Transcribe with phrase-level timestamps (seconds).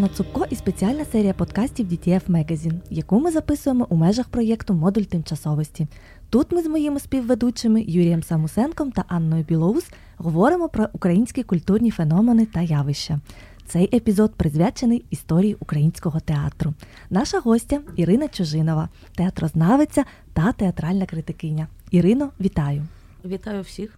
[0.00, 5.02] Анна Цупко і спеціальна серія подкастів DTF Magazine, яку ми записуємо у межах проєкту Модуль
[5.02, 5.86] тимчасовості.
[6.30, 9.84] Тут ми з моїми співведучими Юрієм Самусенком та Анною Білоус
[10.16, 13.20] говоримо про українські культурні феномени та явища.
[13.66, 16.74] Цей епізод присвячений історії українського театру.
[17.10, 21.66] Наша гостя Ірина Чужинова, театрознавиця та театральна критикиня.
[21.90, 22.82] Ірино, вітаю!
[23.24, 23.96] Вітаю всіх.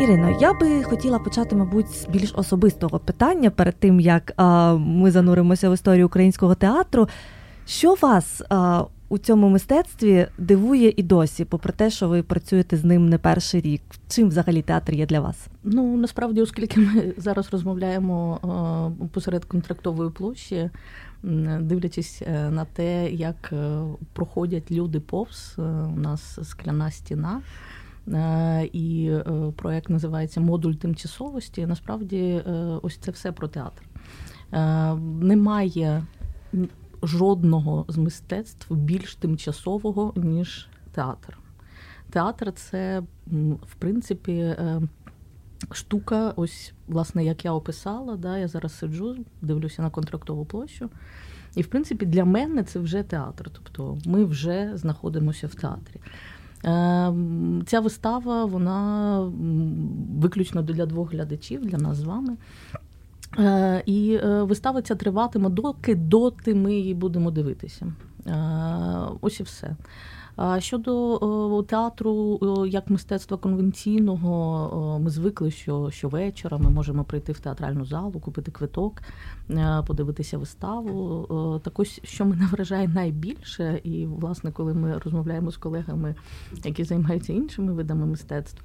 [0.00, 5.10] Ірино, я би хотіла почати, мабуть, з більш особистого питання перед тим, як а, ми
[5.10, 7.08] зануримося в історію українського театру.
[7.66, 12.84] Що вас а, у цьому мистецтві дивує і досі, попри те, що ви працюєте з
[12.84, 13.82] ним не перший рік?
[14.08, 15.46] Чим взагалі театр є для вас?
[15.64, 20.70] Ну насправді, оскільки ми зараз розмовляємо а, посеред контрактової площі,
[21.60, 23.80] дивлячись е, на те, як е,
[24.12, 25.62] проходять люди повз е,
[25.96, 27.40] у нас скляна стіна.
[28.72, 29.12] І
[29.56, 31.66] проект називається Модуль тимчасовості.
[31.66, 32.42] Насправді,
[32.82, 33.82] ось це все про театр.
[35.20, 36.02] Немає
[37.02, 41.38] жодного з мистецтв більш тимчасового, ніж театр.
[42.10, 43.02] Театр це,
[43.62, 44.56] в принципі,
[45.70, 50.90] штука, ось, власне, як я описала, да, я зараз сиджу, дивлюся на контрактову площу.
[51.54, 53.50] І, в принципі, для мене це вже театр.
[53.52, 56.00] Тобто ми вже знаходимося в театрі.
[56.64, 59.20] Ем, ця вистава, вона
[60.20, 62.36] виключно для двох глядачів, для нас з вами.
[63.38, 67.92] Е, і е, вистава ця триватиме, доки доти ми її будемо дивитися.
[68.26, 68.34] Е,
[69.20, 69.76] ось і все.
[70.58, 78.20] Щодо театру як мистецтва конвенційного, ми звикли, що щовечора ми можемо прийти в театральну залу,
[78.20, 79.02] купити квиток,
[79.86, 81.60] подивитися виставу.
[81.64, 86.14] Так ось, що мене вражає найбільше, і, власне, коли ми розмовляємо з колегами,
[86.64, 88.62] які займаються іншими видами мистецтв,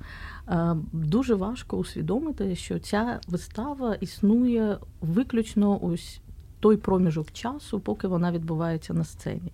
[0.91, 6.21] дуже важко усвідомити, що ця вистава існує виключно ось
[6.59, 9.51] той проміжок часу, поки вона відбувається на сцені.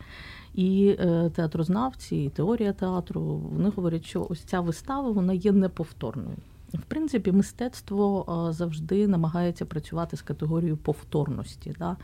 [0.59, 3.21] І е, театрознавці, і теорія театру
[3.51, 6.37] вони говорять, що ось ця вистава вона є неповторною.
[6.73, 11.97] В принципі, мистецтво е, завжди намагається працювати з категорією повторності, да?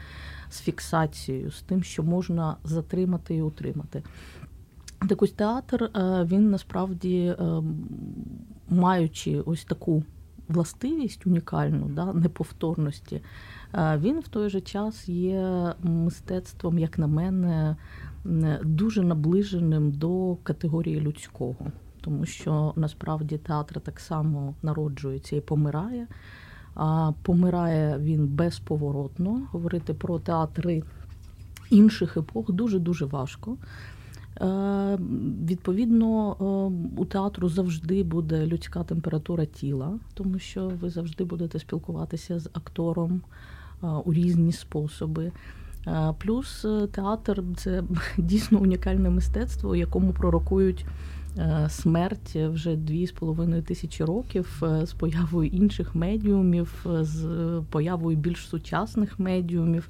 [0.50, 4.04] з фіксацією, з тим, що можна затримати і утримати.
[5.10, 5.90] Так ось театр е,
[6.32, 7.36] він насправді,
[8.70, 10.04] маючи ось таку
[10.48, 13.22] властивість унікальну, да, неповторності,
[13.74, 17.76] він в той же час є мистецтвом, як на мене,
[18.64, 21.56] дуже наближеним до категорії людського,
[22.02, 26.08] тому що насправді театр так само народжується і помирає.
[26.76, 29.48] А помирає він безповоротно.
[29.52, 30.84] Говорити про театри
[31.70, 33.58] інших епох дуже дуже важко.
[34.42, 34.98] Е,
[35.50, 42.40] відповідно, е, у театру завжди буде людська температура тіла, тому що ви завжди будете спілкуватися
[42.40, 43.22] з актором
[43.84, 45.32] е, у різні способи.
[46.18, 47.84] Плюс театр це
[48.18, 50.86] дійсно унікальне мистецтво, якому пророкують
[51.70, 57.28] смерть вже дві з половиною тисячі років з появою інших медіумів, з
[57.70, 59.90] появою більш сучасних медіумів.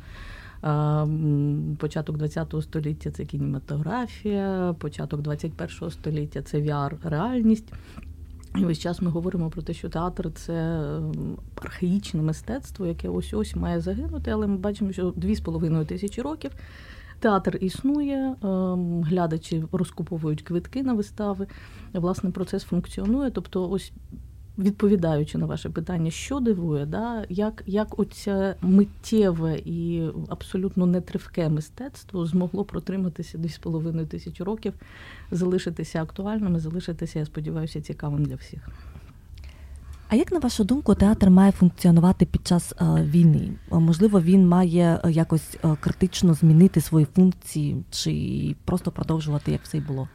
[1.77, 7.73] Початок ХХ століття це кінематографія, початок 21 століття це VR-реальність.
[8.57, 10.85] І весь час ми говоримо про те, що театр це
[11.55, 16.21] архаїчне мистецтво, яке ось ось має загинути, але ми бачимо, що дві з половиною тисячі
[16.21, 16.51] років
[17.19, 18.35] театр існує,
[19.03, 21.47] глядачі розкуповують квитки на вистави.
[21.93, 23.31] Власне, процес функціонує.
[23.31, 23.91] Тобто, ось
[24.57, 27.25] відповідаючи на ваше питання, що дивує, да?
[27.29, 34.73] як як оце миттєве і абсолютно нетривке мистецтво змогло протриматися 2,5 тисячі років,
[35.31, 38.69] залишитися актуальним, залишитися, я сподіваюся, цікавим для всіх.
[40.09, 43.51] А як на вашу думку, театр має функціонувати під час е, війни?
[43.71, 49.77] Можливо, він має е, якось е, критично змінити свої функції, чи просто продовжувати як все
[49.77, 50.07] й було?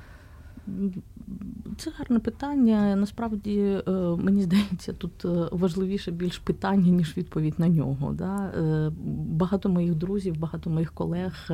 [1.78, 2.96] Це гарне питання.
[2.96, 8.12] Насправді, е, мені здається, тут е, важливіше більш питання, ніж відповідь на нього.
[8.12, 8.52] Да?
[8.58, 8.92] Е,
[9.26, 11.50] багато моїх друзів, багато моїх колег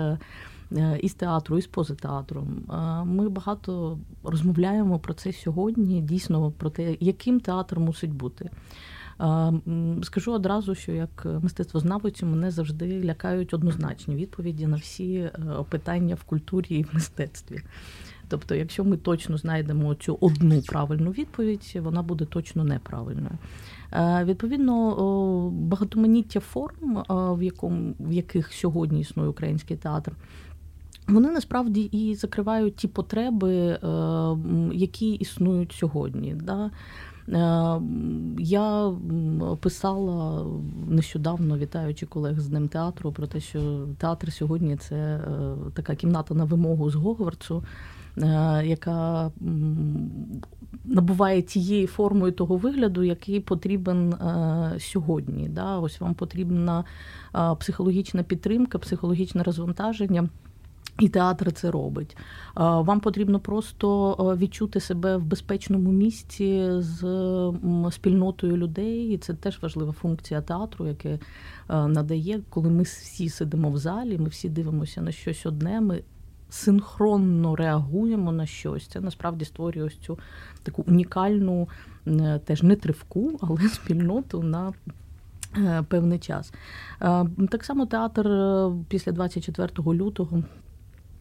[1.01, 2.65] із театру, із поза театром.
[3.05, 8.51] Ми багато розмовляємо про це сьогодні, дійсно про те, яким театр мусить бути.
[10.03, 15.31] Скажу одразу, що як мистецтвознавицю мене завжди лякають однозначні відповіді на всі
[15.69, 17.63] питання в культурі і в мистецтві.
[18.29, 23.39] Тобто, якщо ми точно знайдемо цю одну правильну відповідь, вона буде точно неправильною.
[23.93, 30.13] Е, відповідно, багатоманіття форм, в якому в яких сьогодні існує український театр.
[31.09, 33.79] Вони насправді і закривають ті потреби, е,
[34.73, 36.35] які існують сьогодні.
[36.35, 36.71] Да?
[38.39, 38.93] Я
[39.61, 40.47] писала
[40.89, 45.21] нещодавно, вітаючи колег з Днем театру, про те, що театр сьогодні це
[45.75, 47.65] така кімната на вимогу з Гогвартсу.
[48.65, 49.31] Яка
[50.85, 54.15] набуває тією формою того вигляду, який потрібен
[54.79, 55.51] сьогодні.
[55.81, 56.85] Ось вам потрібна
[57.59, 60.29] психологічна підтримка, психологічне розвантаження.
[60.99, 62.17] І театр це робить.
[62.57, 67.01] Вам потрібно просто відчути себе в безпечному місці з
[67.91, 69.09] спільнотою людей.
[69.09, 71.19] І це теж важлива функція театру, яке
[71.69, 75.81] надає, коли ми всі сидимо в залі, ми всі дивимося на щось одне.
[75.81, 76.03] Ми
[76.51, 78.87] синхронно реагуємо на щось.
[78.87, 80.19] Це насправді створює ось цю
[80.63, 81.69] таку унікальну,
[82.45, 84.73] теж не тривку, але спільноту на
[85.57, 86.53] е, певний час.
[87.51, 90.43] Так само театр е, після 24 лютого.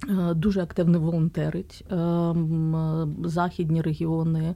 [0.09, 1.85] Е, дуже активно волонтерить
[3.23, 4.55] західні регіони,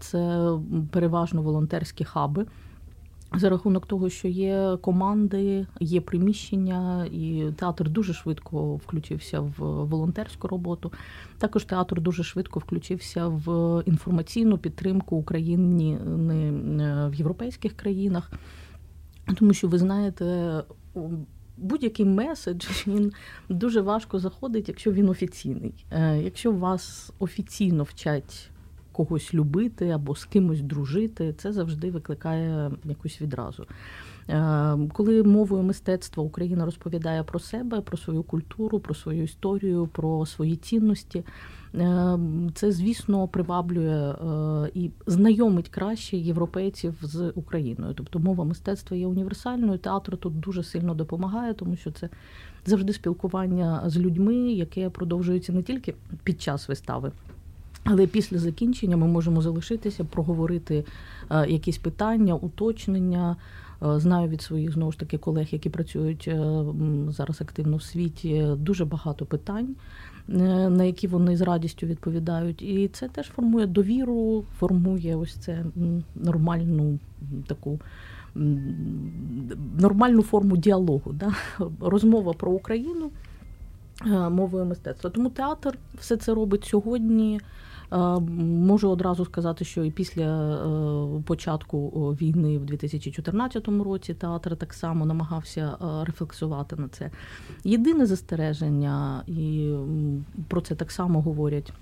[0.00, 0.50] це
[0.90, 2.46] переважно волонтерські хаби
[3.36, 9.54] за рахунок того, що є команди, є приміщення, і театр дуже швидко включився в
[9.84, 10.92] волонтерську роботу.
[11.38, 15.98] Також театр дуже швидко включився в інформаційну підтримку України
[17.10, 18.32] в європейських країнах,
[19.38, 20.62] тому що ви знаєте.
[21.56, 23.12] Будь-який меседж він
[23.48, 25.86] дуже важко заходить, якщо він офіційний.
[25.90, 28.50] Е, якщо вас офіційно вчать
[28.92, 33.66] когось любити або з кимось дружити, це завжди викликає якусь відразу.
[34.28, 40.26] Е, коли мовою мистецтва Україна розповідає про себе, про свою культуру, про свою історію, про
[40.26, 41.24] свої цінності,
[42.54, 47.94] це, звісно, приваблює е, і знайомить краще європейців з Україною.
[47.94, 49.78] Тобто мова мистецтва є універсальною.
[49.78, 52.08] Театр тут дуже сильно допомагає, тому що це
[52.66, 55.94] завжди спілкування з людьми, яке продовжується не тільки
[56.24, 57.12] під час вистави.
[57.84, 60.84] Але після закінчення ми можемо залишитися, проговорити
[61.30, 63.36] е, якісь питання, уточнення.
[63.82, 66.64] Е, знаю від своїх знову ж таки колег, які працюють е,
[67.08, 69.76] зараз активно в світі, дуже багато питань,
[70.28, 72.62] на які вони з радістю відповідають.
[72.62, 75.64] І це теж формує довіру, формує ось це
[76.14, 76.98] нормальну
[77.46, 77.80] таку.
[79.78, 81.32] Нормальну форму діалогу, да?
[81.80, 83.10] розмова про Україну
[84.30, 85.10] мовою мистецтва.
[85.10, 87.40] Тому театр все це робить сьогодні.
[87.90, 91.88] Можу одразу сказати, що і після е, початку
[92.20, 97.10] війни в 2014 році театр так само намагався е, рефлексувати на це.
[97.64, 99.74] Єдине застереження, і
[100.48, 101.72] про це так само говорять.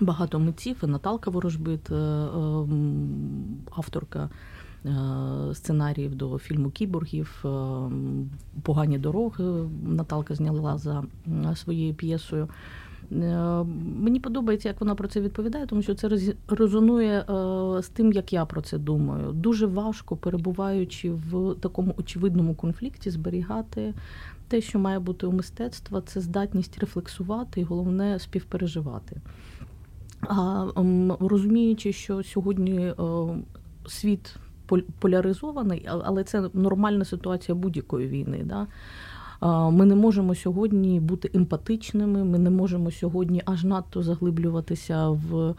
[0.00, 2.26] Багато митців, і Наталка Ворожбит, е,
[3.70, 4.28] авторка
[5.52, 7.44] сценаріїв до фільму Кіборгів,
[8.62, 9.44] Погані дороги.
[9.86, 11.04] Наталка зняла за
[11.54, 12.48] своєю п'єсою.
[13.12, 13.64] Е,
[14.00, 16.10] мені подобається, як вона про це відповідає, тому що це
[16.48, 17.24] резонує е,
[17.82, 19.32] з тим, як я про це думаю.
[19.32, 23.94] Дуже важко, перебуваючи в такому очевидному конфлікті, зберігати
[24.48, 29.20] те, що має бути у мистецтва, це здатність рефлексувати і головне співпереживати.
[30.20, 30.66] А
[31.20, 32.94] розуміючи, що сьогодні е,
[33.86, 34.36] світ
[34.98, 38.42] поляризований, але це нормальна ситуація будь-якої війни.
[38.44, 38.66] Да?
[39.42, 45.54] Ми не можемо сьогодні бути емпатичними, ми не можемо сьогодні аж надто заглиблюватися в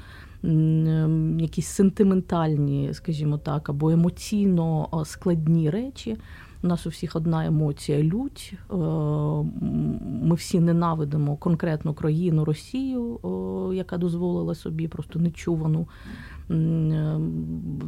[1.40, 6.18] якісь сентиментальні, скажімо так, або емоційно складні речі.
[6.64, 8.54] У нас у всіх одна емоція лють.
[8.72, 8.76] Е,
[10.24, 13.20] ми всі ненавидимо конкретну країну Росію,
[13.76, 15.88] яка дозволила собі просто нечувану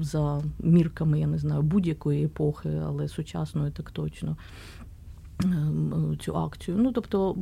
[0.01, 4.37] за мірками, я не знаю, будь-якої епохи, але сучасної так точно.
[5.43, 6.77] Ем, цю акцію.
[6.79, 7.33] Ну тобто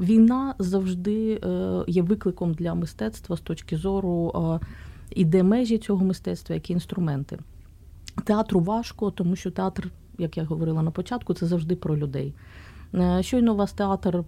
[0.00, 4.32] війна завжди е, є викликом для мистецтва з точки зору
[4.62, 4.66] е,
[5.10, 7.38] і де межі цього мистецтва, які інструменти.
[8.24, 12.34] Театру важко, тому що театр, як я говорила на початку, це завжди про людей.
[12.94, 14.24] Е, щойно у вас театр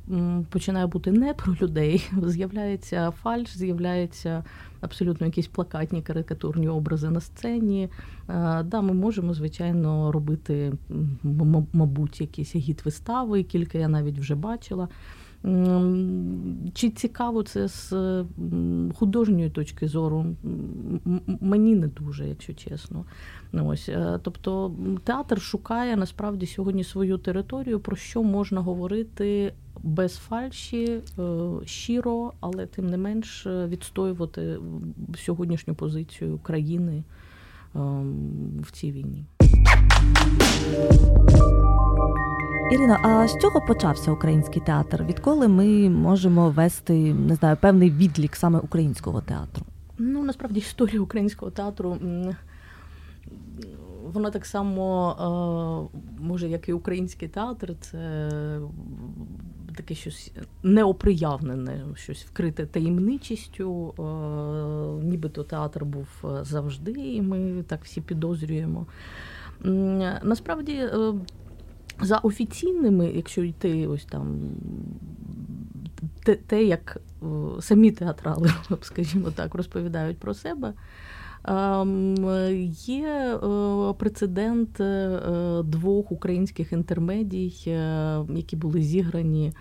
[0.50, 4.44] починає бути не про людей, з'являється фальш, з'являється
[4.80, 7.88] абсолютно якісь плакатні карикатурні образи на сцені.
[8.28, 10.72] Е, да, Ми можемо, звичайно, робити,
[11.72, 14.88] мабуть, якісь гід вистави, кілька я навіть вже бачила.
[16.74, 17.92] Чи цікаво це з
[18.94, 20.26] художньої точки зору?
[21.40, 23.04] Мені не дуже, якщо чесно.
[23.52, 29.52] Ось, е, Тобто театр шукає насправді сьогодні свою територію, про що можна говорити
[29.82, 31.00] без фальші, е,
[31.64, 34.58] щиро, але тим не менш е, відстоювати
[35.16, 37.04] сьогоднішню позицію країни
[38.60, 39.24] в цій війні.
[42.72, 45.04] Ірино, а з чого почався український театр?
[45.04, 49.66] Відколи ми можемо вести не знаю певний відлік саме українського театру?
[49.98, 51.98] Ну, насправді історія українського театру.
[54.12, 58.30] Вона так само, може, як і український театр, це
[59.76, 60.32] таке щось
[60.62, 63.94] неоприявнене, щось вкрите таємничістю.
[65.02, 66.06] Нібито театр був
[66.42, 68.86] завжди, і ми так всі підозрюємо.
[70.22, 71.14] Насправді, е,
[72.00, 74.40] за офіційними, якщо йти ось там
[76.24, 76.98] те, те як
[77.60, 78.50] самі театрали,
[78.82, 80.72] скажімо так, розповідають про себе.
[81.44, 82.14] Ем,
[82.70, 83.38] є е,
[83.98, 87.52] прецедент е, двох українських інтермедій,
[88.28, 89.52] які були зіграні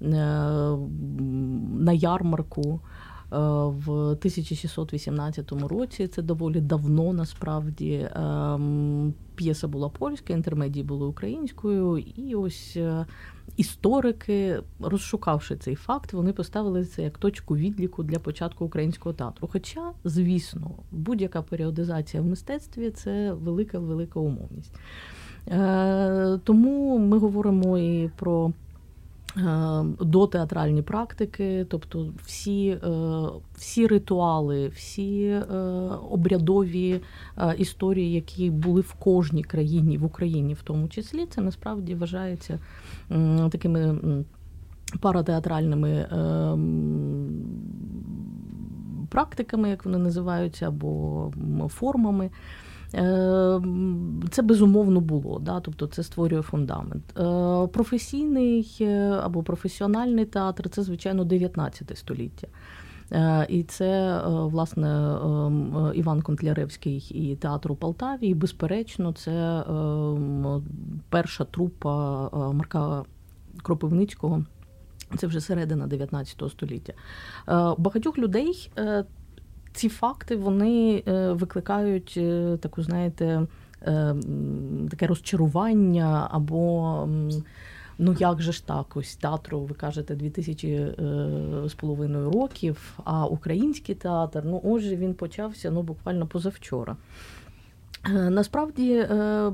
[0.00, 2.97] на ярмарку Е,
[3.30, 6.08] в 1618 році.
[6.08, 13.06] Це доволі давно насправді ем, п'єса була польська, інтермедії були українською, і ось е,
[13.56, 19.48] історики, розшукавши цей факт, вони поставили це як точку відліку для початку українського театру.
[19.52, 24.74] Хоча, звісно, будь-яка періодизація в мистецтві це велика велика умовність.
[25.48, 28.52] Е, тому ми говоримо і про.
[29.36, 32.80] Е, до театральні практики, тобто всі е,
[33.54, 35.44] всі ритуали, всі е,
[36.10, 37.00] обрядові
[37.58, 42.58] історії, які були в кожній країні, в Україні в тому числі, це насправді вважається
[43.50, 43.98] такими
[45.00, 46.06] паратеатральними
[49.08, 51.32] практиками, як вони називаються, або
[51.68, 52.30] формами.
[52.94, 53.60] Е,
[54.30, 55.60] це безумовно було, да?
[55.60, 57.18] тобто це створює фундамент.
[57.18, 62.46] Е, професійний е, або професіональний театр це, звичайно, 19 століття.
[63.48, 65.18] І це, власне,
[65.94, 68.26] Іван Контляревський і театр у Полтаві.
[68.26, 69.64] І, безперечно, це
[71.08, 73.04] перша трупа Марка
[73.62, 74.44] Кропивницького.
[75.18, 76.92] Це вже середина 19 століття.
[77.78, 78.70] Багатьох людей
[79.72, 83.46] ці факти вони е, викликають е, таку, знаєте,
[83.82, 84.14] е,
[84.90, 87.08] таке розчарування або.
[88.00, 90.94] Ну, як же ж так, ось театру, ви кажете, 2000
[91.66, 96.96] з половиною років, а український театр, ну, отже, він почався ну, буквально позавчора.
[98.06, 99.52] Е, насправді, е,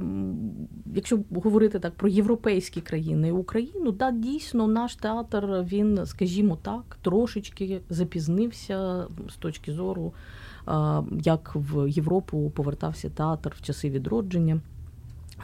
[0.95, 7.81] якщо говорити так про європейські країни Україну, да, дійсно наш театр, він, скажімо так, трошечки
[7.91, 10.13] запізнився з точки зору,
[10.69, 10.73] е,
[11.23, 14.61] як в Європу повертався театр в часи відродження,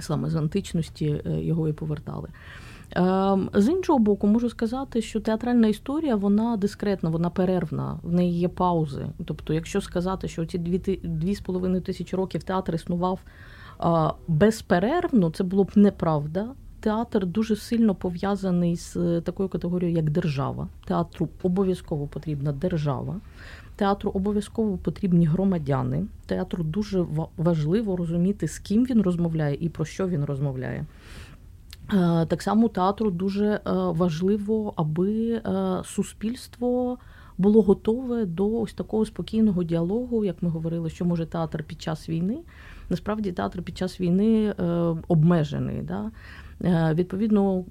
[0.01, 2.29] саме з античності його і повертали.
[2.93, 8.39] Ем, з іншого боку, можу сказати, що театральна історія вона дискретна, вона перервна, в неї
[8.39, 9.07] є паузи.
[9.25, 13.21] Тобто, якщо сказати, що ці дві дві з половиною тисячі років театр існував
[14.29, 16.49] безперервно, це було б неправда.
[16.81, 20.69] Театр дуже сильно пов'язаний з такою категорією, як держава.
[20.85, 23.17] Театру обов'язково потрібна держава,
[23.77, 26.07] театру обов'язково потрібні громадяни.
[26.27, 27.07] Театру дуже
[27.37, 30.85] важливо розуміти, з ким він розмовляє і про що він розмовляє.
[31.93, 35.43] Е, так само театру дуже е, важливо, аби е,
[35.85, 36.99] суспільство
[37.39, 42.09] було готове до ось такого спокійного діалогу, як ми говорили, що може театр під час
[42.09, 42.39] війни.
[42.91, 44.55] Насправді театр під час війни
[45.09, 45.83] обмежений.
[45.83, 46.11] Да?
[46.95, 47.65] Відповідно,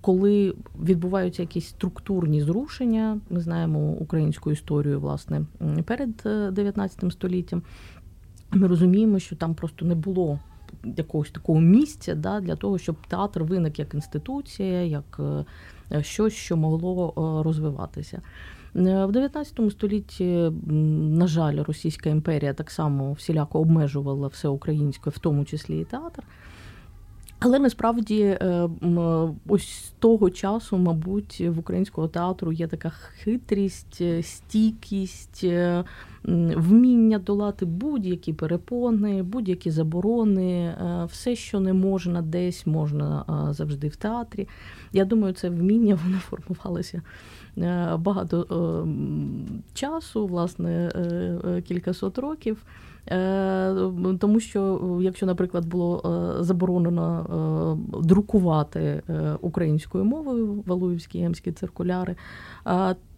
[0.00, 5.42] коли відбуваються якісь структурні зрушення, ми знаємо українську історію власне
[5.84, 6.10] перед
[6.52, 7.62] 19 століттям.
[8.52, 10.38] Ми розуміємо, що там просто не було
[10.96, 15.20] якогось такого місця да, для того, щоб театр виник як інституція, як
[15.92, 18.22] е, щось, що могло е, розвиватися.
[18.76, 25.18] Е, в 19 столітті, на жаль, Російська імперія так само всіляко обмежувала все українське, в
[25.18, 26.22] тому числі і театр.
[27.38, 28.38] Але насправді
[29.48, 35.44] ось з того часу, мабуть, в українського театру є така хитрість, стійкість,
[36.56, 43.88] вміння долати будь-які перепони, будь-які заборони, е, все, що не можна, десь можна е, завжди
[43.88, 44.48] в театрі.
[44.92, 47.02] Я думаю, це вміння воно формувалося
[47.58, 48.86] е, багато
[49.74, 50.90] часу, власне,
[51.68, 52.62] кількасот років.
[54.18, 59.02] Тому що, якщо, наприклад, було заборонено друкувати
[59.40, 62.16] українською мовою Валуївські ємські циркуляри,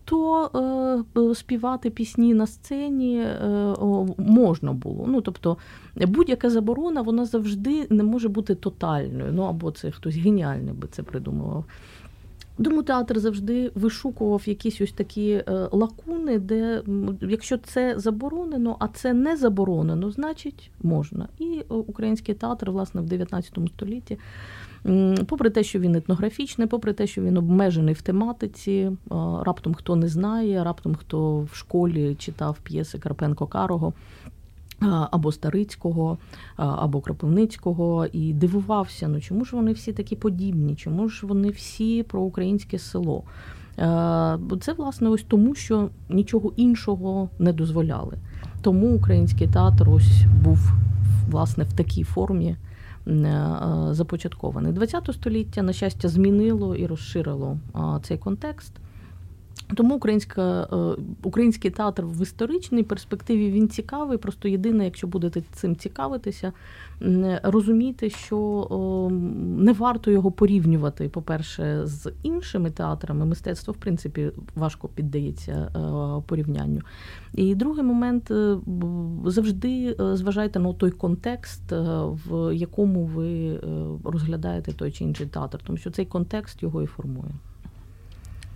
[0.07, 0.51] то
[1.17, 3.75] е, співати пісні на сцені е,
[4.19, 5.05] можна було.
[5.09, 5.57] Ну, тобто
[5.97, 9.33] будь-яка заборона вона завжди не може бути тотальною.
[9.33, 11.65] Ну або це хтось геніальний би це придумував.
[12.65, 16.83] Тому театр завжди вишукував якісь ось такі е, лакуни, де
[17.21, 21.29] якщо це заборонено, а це не заборонено, значить можна.
[21.39, 24.19] І український театр, власне, в 19 столітті
[25.27, 28.93] Попри те, що він етнографічний, попри те, що він обмежений в тематиці,
[29.43, 33.93] раптом хто не знає, раптом хто в школі читав п'єси Карпенко Карого.
[34.81, 36.19] Або Старицького,
[36.57, 42.03] або Кропивницького, і дивувався, ну чому ж вони всі такі подібні, чому ж вони всі
[42.03, 43.23] про українське село?
[44.61, 48.17] Це, власне, ось тому, що нічого іншого не дозволяли.
[48.63, 50.59] Тому український театр ось був
[51.31, 52.57] власне в такій формі
[53.91, 54.75] започаткований.
[54.87, 57.59] ХХ століття, на щастя, змінило і розширило
[58.03, 58.73] цей контекст.
[59.75, 64.19] Тому українська, е, український театр в історичній перспективі він цікавий.
[64.19, 66.53] Просто єдине, якщо будете цим цікавитися,
[67.43, 69.09] розумійте, що
[69.59, 73.27] не варто його порівнювати, по-перше, з іншими театрами.
[73.27, 76.81] Мистецтво, в принципі, важко піддається е, порівнянню.
[77.35, 78.57] І другий момент е,
[79.27, 81.73] завжди зважайте на той контекст,
[82.29, 83.61] в якому ви
[84.05, 87.31] розглядаєте той чи інший театр, тому що цей контекст його і формує.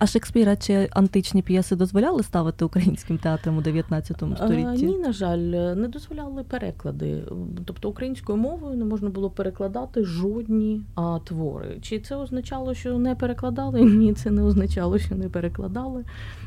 [0.01, 4.87] А Шекспіра чи античні п'єси дозволяли ставити українським театром у 19 столітті?
[4.87, 5.39] Ні, на жаль,
[5.75, 7.23] не дозволяли переклади.
[7.65, 11.79] Тобто українською мовою не можна було перекладати жодні а, твори.
[11.83, 13.81] Чи це означало, що не перекладали?
[13.85, 16.05] Ні, це не означало, що не перекладали.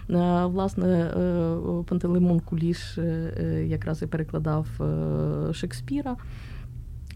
[0.09, 6.15] А, власне, е, Пантелеймон Куліш е, якраз і перекладав е, Шекспіра.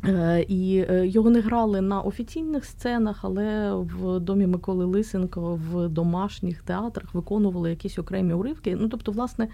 [0.05, 5.89] Е, і е, його не грали на офіційних сценах, але в домі Миколи Лисенко в
[5.89, 8.75] домашніх театрах виконували якісь окремі уривки.
[8.75, 9.47] Ну тобто, власне,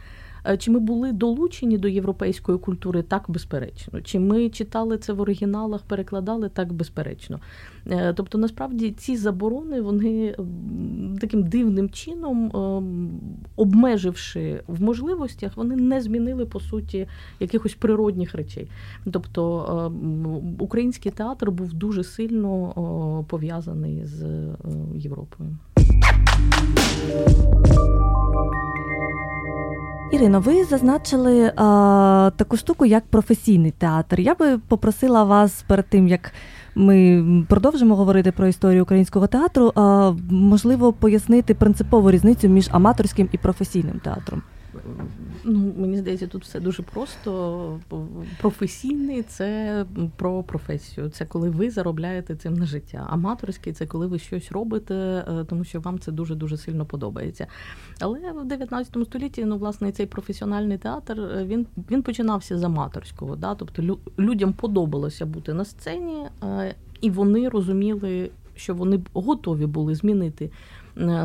[0.58, 3.04] чи ми були долучені до європейської культури?
[3.04, 4.02] Так, безперечно.
[4.02, 7.40] Чи ми читали це в оригіналах, перекладали так, безперечно.
[7.88, 10.36] Е, тобто, насправді ці заборони вони
[11.22, 12.52] таким дивним чином,
[13.56, 17.08] обмеживши в можливостях, вони не змінили по суті
[17.40, 18.68] якихось природних речей.
[19.12, 19.92] Тобто
[20.60, 24.56] український театр був дуже сильно пов'язаний з е,
[24.96, 25.58] Європою.
[30.14, 34.20] Ірино, ви зазначили а, таку штуку, як професійний театр.
[34.20, 36.34] Я би попросила вас перед тим, як
[36.76, 43.38] ми продовжимо говорити про історію українського театру, а, можливо, пояснити принципову різницю між аматорським і
[43.38, 44.42] професійним театром.
[45.44, 47.80] Ну, мені здається, тут все дуже просто.
[48.42, 51.10] Професійний це про професію.
[51.10, 53.08] Це коли ви заробляєте цим на життя.
[53.10, 57.48] Аматорський це коли ви щось робите, е, тому що вам це дуже дуже сильно подобається.
[58.00, 63.36] Але в 19 столітті, ну, власне, цей професіональний театр е, він він починався з аматорського.
[63.36, 63.56] Да?
[63.56, 70.52] Тобто людям подобалося бути на сцені, е, і вони розуміли, що вони готові були змінити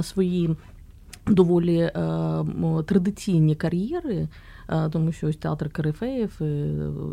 [0.02, 0.56] свої
[1.30, 1.92] доволі е,
[2.86, 4.28] традиційні кар'єри,
[4.68, 6.40] е, тому що ось театр Карифеєв,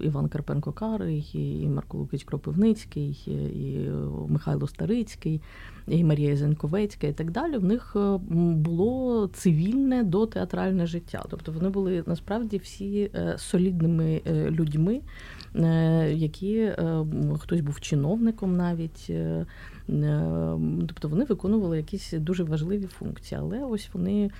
[0.03, 3.09] Іван Карпенко Карий, і Марко Лукич Кропивницький,
[3.55, 3.89] і
[4.27, 5.41] Михайло Старицький,
[5.87, 7.57] і Марія Зенковецька, і так далі.
[7.57, 8.17] В них е,
[8.55, 11.23] було цивільне до театральне життя.
[11.29, 15.01] Тобто вони були насправді всі солідними людьми,
[16.11, 16.71] які
[17.39, 19.11] хтось був чиновником навіть.
[19.89, 24.31] Е, тобто вони виконували якісь дуже важливі функції, але ось вони.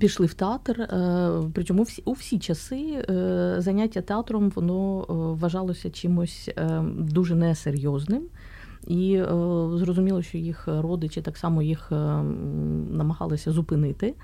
[0.00, 5.06] Пішли в театр, е, причому всі у всі часи е, заняття театром воно
[5.40, 6.50] вважалося чимось
[6.98, 8.22] дуже несерйозним,
[8.86, 9.22] і
[9.74, 11.90] зрозуміло, що їх родичі так само їх
[12.90, 14.14] намагалися зупинити.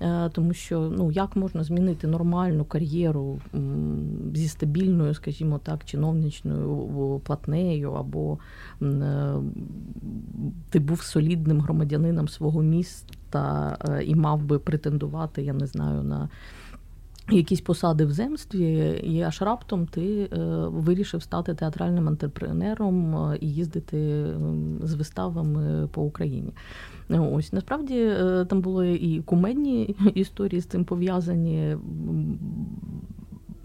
[0.00, 3.40] Е, тому що ну як можна змінити нормальну кар'єру
[4.34, 8.38] зі стабільною, скажімо так, чиновничною платнею, або
[8.82, 9.34] е,
[10.70, 16.28] ти був солідним громадянином свого міста е, і мав би претендувати, я не знаю, на
[17.30, 20.28] якісь посади в земстві, і аж раптом ти
[20.66, 24.26] вирішив стати театральним антрепренером і їздити
[24.82, 26.52] з виставами по Україні.
[27.10, 31.76] Ось насправді е, там були і кумедні історії з цим пов'язані,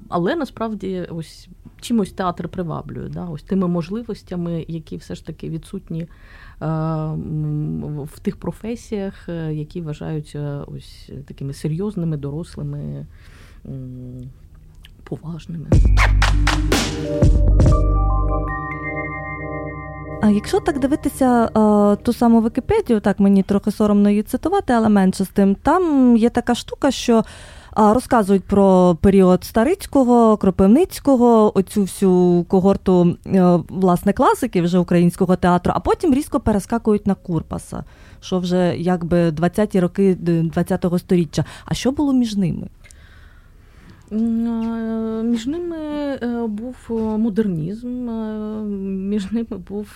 [0.09, 1.49] але насправді ось
[1.81, 3.25] чимось театр приваблює, да?
[3.25, 6.07] ось тими можливостями, які все ж таки відсутні е,
[8.03, 13.05] в тих професіях, е, які вважаються ось такими серйозними, дорослими,
[15.03, 15.67] поважними.
[20.25, 24.89] А якщо так дивитися а, ту саму Вікіпедію, так мені трохи соромно її цитувати, але
[24.89, 27.23] менше з тим, там є така штука, що
[27.75, 35.79] розказують про період Старицького, Кропивницького, оцю всю когорту а, власне класики вже українського театру, а
[35.79, 37.83] потім різко перескакують на Курпаса,
[38.21, 40.17] що вже якби 20-ті роки
[40.55, 41.45] 20-го сторіччя.
[41.65, 42.67] А що було між ними?
[45.23, 46.75] Між ними був
[47.19, 48.09] модернізм,
[49.09, 49.87] між ними був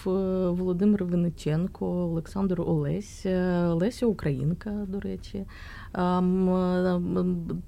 [0.58, 3.26] Володимир Винниченко, Олександр Олесь,
[3.70, 5.46] Леся Українка, до речі.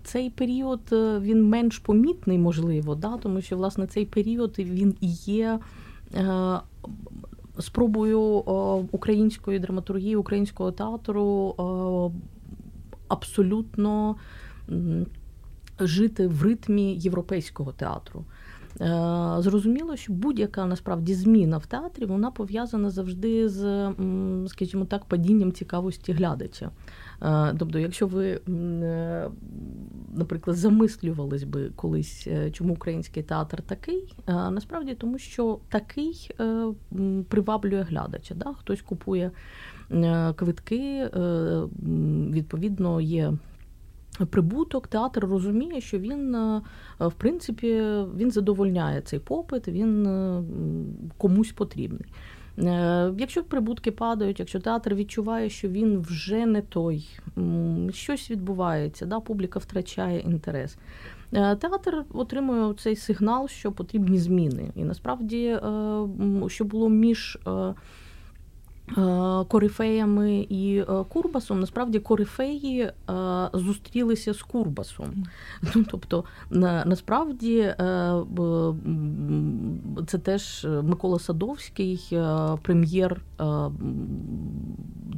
[0.03, 0.79] Цей період
[1.21, 5.59] він менш помітний, можливо, да, тому що власне цей період він є
[7.59, 8.21] спробою
[8.91, 11.55] української драматургії, українського театру
[13.07, 14.15] абсолютно
[15.79, 18.25] жити в ритмі європейського театру.
[18.81, 23.93] Е, зрозуміло, що будь-яка насправді зміна в театрі вона пов'язана завжди з,
[24.47, 26.69] скажімо так, падінням цікавості глядача.
[27.21, 29.29] Е, тобто, якщо ви, е,
[30.15, 36.31] наприклад, замислювались би колись, чому український театр такий, насправді тому, що такий
[37.29, 38.35] приваблює глядача.
[38.35, 38.53] Да?
[38.53, 39.31] Хтось купує
[40.35, 41.09] квитки,
[42.31, 43.33] відповідно, є
[44.25, 46.61] прибуток, театр розуміє, що він, е,
[46.99, 47.83] в принципі,
[48.17, 50.43] він задовольняє цей попит, він е,
[51.17, 52.05] комусь потрібний.
[52.59, 57.09] Е, якщо прибутки падають, якщо театр відчуває, що він вже не той,
[57.91, 60.77] щось відбувається, да, публіка втрачає інтерес.
[61.31, 64.71] Театр отримує цей сигнал, що потрібні зміни.
[64.75, 65.59] І насправді,
[66.47, 67.73] що було між Е,
[69.47, 72.93] корифеями і е, Курбасом, насправді корифеї е,
[73.53, 75.25] зустрілися з Курбасом.
[75.75, 76.23] Ну, Тобто,
[76.85, 77.73] насправді
[80.07, 82.17] це теж Микола Садовський,
[82.61, 83.21] прем'єр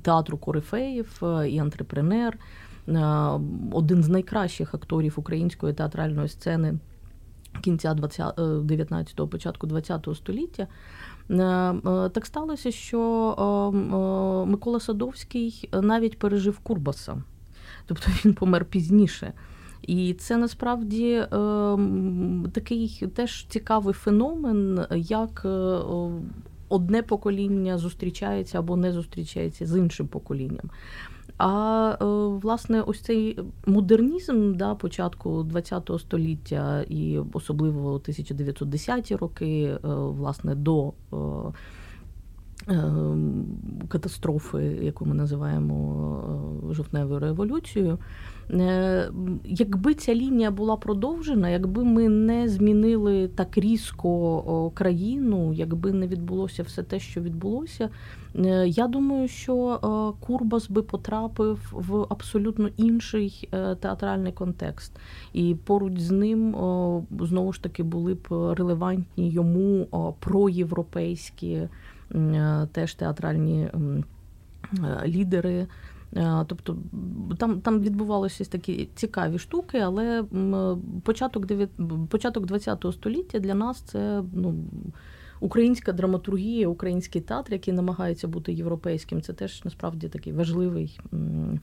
[0.01, 2.37] театру корифеїв і антрепренер,
[3.71, 6.79] один з найкращих акторів української театральної сцени
[7.61, 10.67] кінця 19-го, початку 20-го століття.
[11.31, 13.01] Е, е, так сталося, що
[14.45, 17.23] е, Микола Садовський навіть пережив Курбаса,
[17.85, 19.33] тобто він помер пізніше.
[19.81, 21.25] І це насправді
[22.51, 25.45] такий теж цікавий феномен, як
[26.69, 30.69] одне покоління зустрічається або не зустрічається з іншим поколінням.
[31.43, 32.05] А е,
[32.41, 40.93] власне, ось цей модернізм да, початку ХХ століття і особливо 1910-ті роки, е, власне, до
[41.13, 41.15] е,
[43.87, 46.23] катастрофи, яку ми називаємо
[46.71, 47.97] жовтневою революцією.
[49.45, 56.63] Якби ця лінія була продовжена, якби ми не змінили так різко країну, якби не відбулося
[56.63, 57.89] все те, що відбулося,
[58.35, 64.91] Е, я думаю, що е, Курбас би потрапив в абсолютно інший е, театральний контекст,
[65.33, 66.55] і поруч з ним
[67.19, 69.87] знову ж таки були б релевантні йому
[70.19, 71.67] проєвропейські
[72.71, 73.67] теж театральні
[75.05, 75.67] лідери.
[76.47, 76.77] Тобто
[77.37, 80.23] там там відбувалися такі цікаві штуки, але
[81.03, 81.69] початок 9,
[82.09, 84.55] початок ХХ століття для нас це ну
[85.39, 90.99] українська драматургія, український театр, який намагається бути європейським, це теж насправді такий важливий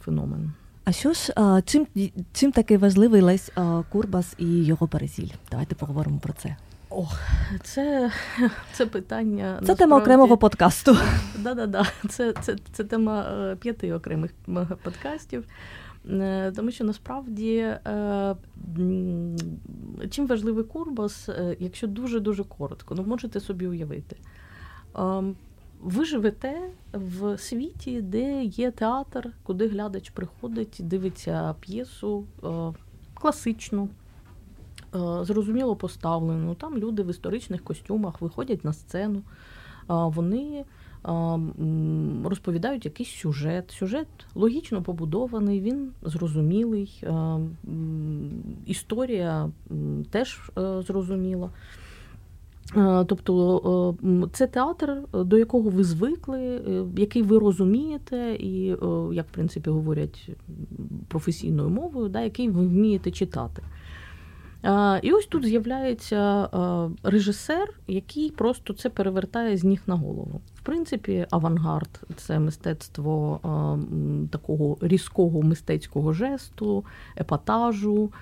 [0.00, 0.52] феномен.
[0.84, 1.32] А що ж,
[1.64, 1.86] чим
[2.32, 3.52] чим такий важливий Лесь
[3.92, 5.28] Курбас і його пересіль?
[5.50, 6.56] Давайте поговоримо про це.
[6.90, 7.20] Ох,
[7.62, 8.12] це
[8.72, 9.44] це питання.
[9.44, 9.78] Це насправді...
[9.78, 10.96] тема окремого подкасту.
[11.38, 14.30] Да-да-да, Це це, це тема е, п'яти окремих
[14.82, 15.44] подкастів.
[16.10, 18.36] Е, тому що насправді е,
[20.10, 24.16] чим важливий Курбас, якщо дуже-дуже коротко, ну можете собі уявити.
[25.80, 26.60] Ви живете
[26.92, 32.24] в світі, де є театр, куди глядач приходить, дивиться п'єсу
[33.14, 33.88] класичну,
[35.22, 36.54] зрозуміло поставлену.
[36.54, 39.22] Там люди в історичних костюмах виходять на сцену,
[39.88, 40.64] вони
[42.24, 43.70] розповідають якийсь сюжет.
[43.70, 47.04] Сюжет логічно побудований, він зрозумілий,
[48.66, 49.50] історія
[50.10, 51.50] теж е, зрозуміла.
[53.06, 53.96] Тобто
[54.32, 58.64] це театр, до якого ви звикли, е, який ви розумієте, і,
[59.12, 60.30] як в принципі говорять
[61.08, 63.62] професійною мовою, да, який ви вмієте читати.
[65.02, 66.48] І ось тут з'являється
[67.02, 70.40] режисер, який просто це перевертає з ніг на голову.
[70.54, 73.40] В принципі, авангард це мистецтво
[74.30, 76.84] такого різкого мистецького жесту,
[77.16, 78.12] епатажу,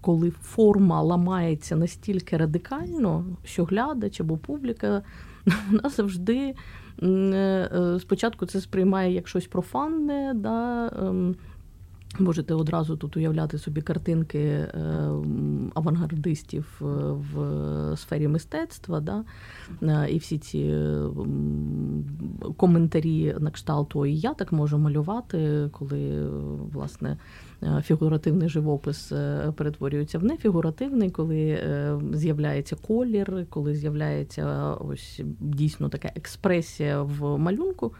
[0.00, 5.02] коли форма ламається настільки радикально, що глядач або публіка
[5.70, 6.54] вона завжди
[7.02, 10.32] е, спочатку це сприймає як щось профанне.
[10.34, 11.36] да, ем,
[12.18, 14.68] Можете одразу тут уявляти собі картинки е,
[15.74, 19.24] авангардистів е, в сфері мистецтва, да?
[19.82, 20.74] Е, і всі ці
[22.56, 26.28] коментарі на кшталт «Ой, я так можу малювати, коли
[26.72, 27.18] власне
[27.82, 29.12] фігуративний живопис
[29.56, 31.58] перетворюється в нефігуративний, коли
[32.12, 37.94] з'являється колір, коли з'являється ось дійсно така експресія в малюнку.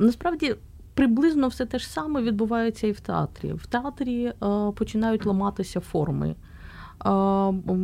[0.00, 0.56] Насправді
[0.96, 3.52] приблизно все те ж саме відбувається і в театрі.
[3.52, 4.34] В театрі е,
[4.74, 6.28] починають ламатися форми.
[6.28, 6.34] Е,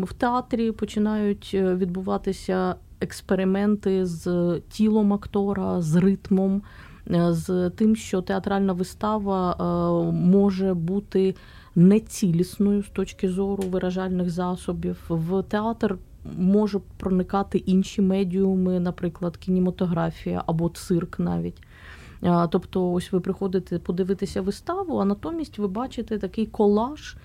[0.05, 6.62] в театрі починають е, відбуватися експерименти з тілом актора, з ритмом,
[7.29, 9.57] з тим, що театральна вистава
[10.12, 11.35] може бути
[11.75, 15.05] нецілісною з точки зору виражальних засобів.
[15.09, 15.98] В театр
[16.38, 21.62] може проникати інші медіуми, наприклад, кінематографія або цирк навіть.
[22.50, 27.16] Тобто, ось ви приходите подивитися виставу, а натомість ви бачите такий колаж.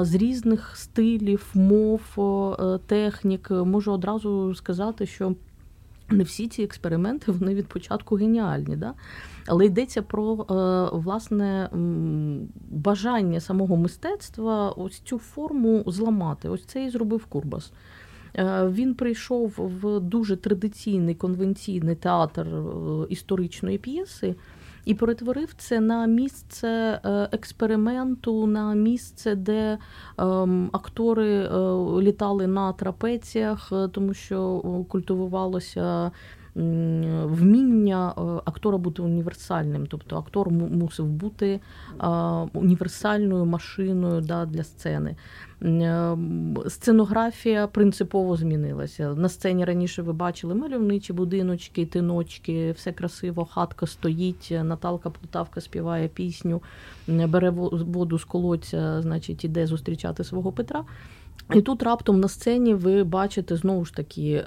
[0.00, 5.34] З різних стилів, мов, е, технік можу одразу сказати, що
[6.10, 8.76] не всі ці експерименти вони від початку геніальні.
[8.76, 8.94] Да?
[9.46, 11.68] Але йдеться про е, власне
[12.70, 16.48] бажання самого мистецтва ось цю форму зламати.
[16.48, 17.72] Ось це і зробив Курбас.
[18.38, 24.34] Е, він прийшов в дуже традиційний конвенційний театр е, історичної п'єси.
[24.84, 29.78] І перетворив це на місце е, експерименту, на місце, де
[30.18, 31.48] ем, актори
[32.00, 36.10] літали на трапеціях, тому що культивувалося
[36.54, 38.12] вміння
[38.44, 39.86] актора бути універсальним.
[39.86, 41.60] Тобто актор мусив бути
[42.52, 45.16] універсальною машиною да, для сцени.
[45.64, 49.14] Ем, сценографія принципово змінилася.
[49.14, 56.08] На сцені раніше ви бачили мальовничі будиночки, тиночки, все красиво, хатка стоїть, Наталка Полтавка співає
[56.08, 56.62] пісню,
[57.08, 60.84] бере воду з колодця, значить, іде зустрічати свого Петра.
[61.54, 64.44] І тут раптом на сцені ви бачите знову ж таки е,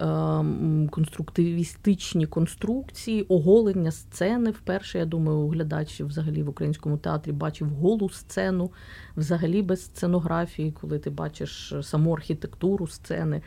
[0.91, 4.51] конструктивістичні конструкції, оголення сцени.
[4.51, 8.71] Вперше, я думаю, глядач взагалі в українському театрі бачив голу сцену,
[9.17, 13.41] взагалі без сценографії, коли ти бачиш саму архітектуру сцени.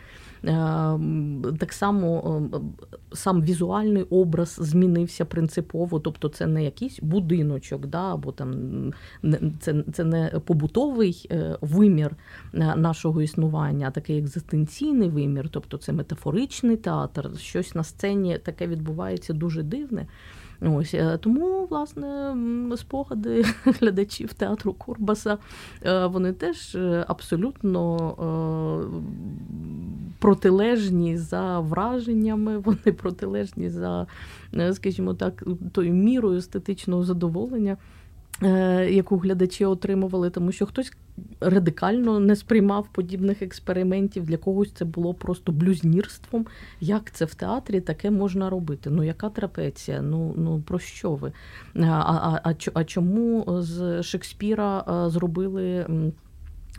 [0.45, 0.51] Е,
[1.59, 2.59] так само е,
[3.13, 8.93] сам візуальний образ змінився принципово, тобто це не якийсь будиночок, да, або там
[9.61, 12.17] це це не побутовий е, вимір
[12.77, 19.33] нашого існування, а такий екзистенційний вимір, тобто це метафоричний театр, щось на сцені таке відбувається
[19.33, 20.07] дуже дивне.
[20.61, 22.37] Ось е, Тому, власне,
[22.77, 25.39] спогади глядачів театру Курбаса
[25.85, 27.99] е, вони теж е, абсолютно
[30.19, 34.07] протилежні за враженнями, вони протилежні за,
[34.73, 37.77] скажімо так, тою мірою естетичного задоволення.
[38.43, 40.93] Е, яку глядачі отримували, тому що хтось
[41.41, 44.25] радикально не сприймав подібних експериментів.
[44.25, 46.47] Для когось це було просто блюзнірством.
[46.81, 48.91] Як це в театрі таке можна робити?
[48.91, 50.03] Ну, яка трапеція?
[50.03, 51.33] Ну ну про що ви?
[51.77, 55.87] А, а, а, а чому з Шекспіра е, зробили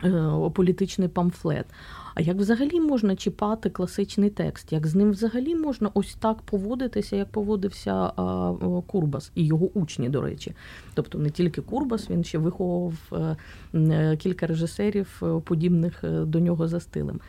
[0.04, 1.66] е, політичний памфлет?
[2.14, 4.72] А як взагалі можна чіпати класичний текст?
[4.72, 8.10] Як з ним взагалі можна ось так поводитися, як поводився
[8.86, 10.54] Курбас і його учні, до речі?
[10.94, 13.36] Тобто не тільки Курбас, він ще виховував е,
[13.78, 17.20] е, кілька режисерів, е, подібних до нього за стилем.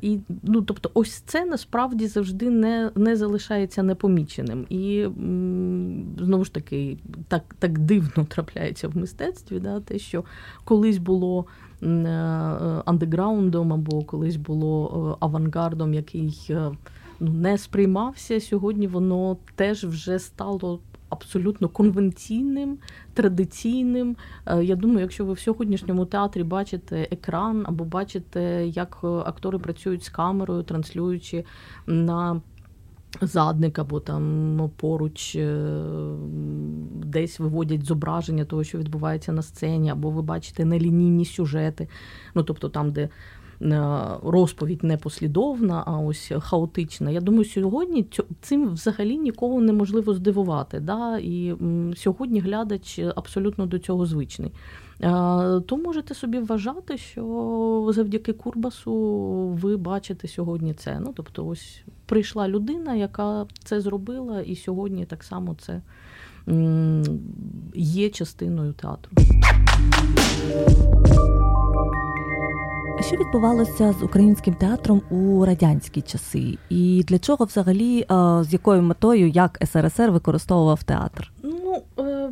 [0.00, 4.66] І, ну, Тобто, ось це насправді завжди не не залишається непоміченим.
[4.68, 5.06] І
[6.18, 10.24] знову ж таки, так так дивно трапляється в мистецтві, да, те, що
[10.64, 11.46] колись було
[12.84, 16.46] андеграундом або колись було авангардом, який
[17.20, 18.40] ну, не сприймався.
[18.40, 20.80] Сьогодні воно теж вже стало
[21.14, 22.78] абсолютно конвенційним,
[23.14, 24.16] традиційним.
[24.46, 29.58] Е, я думаю, якщо ви в сьогоднішньому театрі бачите екран або бачите, як е, актори
[29.58, 31.44] працюють з камерою, транслюючи
[31.86, 32.40] на
[33.20, 35.70] задник або там ну, поруч е,
[37.04, 41.88] десь виводять зображення того, що відбувається на сцені, або ви бачите нелінійні сюжети,
[42.34, 43.08] ну тобто там, де
[43.62, 47.10] Е, розповідь не послідовна, а ось хаотична.
[47.10, 48.06] Я думаю, сьогодні
[48.40, 50.80] цим взагалі нікого неможливо здивувати.
[50.80, 51.18] Да?
[51.18, 51.54] І
[51.96, 54.52] сьогодні глядач абсолютно до цього звичний.
[55.00, 55.06] Е,
[55.60, 58.94] то можете собі вважати, що завдяки Курбасу
[59.62, 61.00] ви бачите сьогодні це.
[61.00, 65.82] Ну, тобто, ось прийшла людина, яка це зробила, і сьогодні так само це
[67.74, 69.10] є частиною театру.
[73.00, 76.58] Що відбувалося з українським театром у радянські часи?
[76.68, 78.06] І для чого взагалі
[78.40, 81.32] з якою метою як СРСР використовував театр?
[81.42, 82.30] Ну е,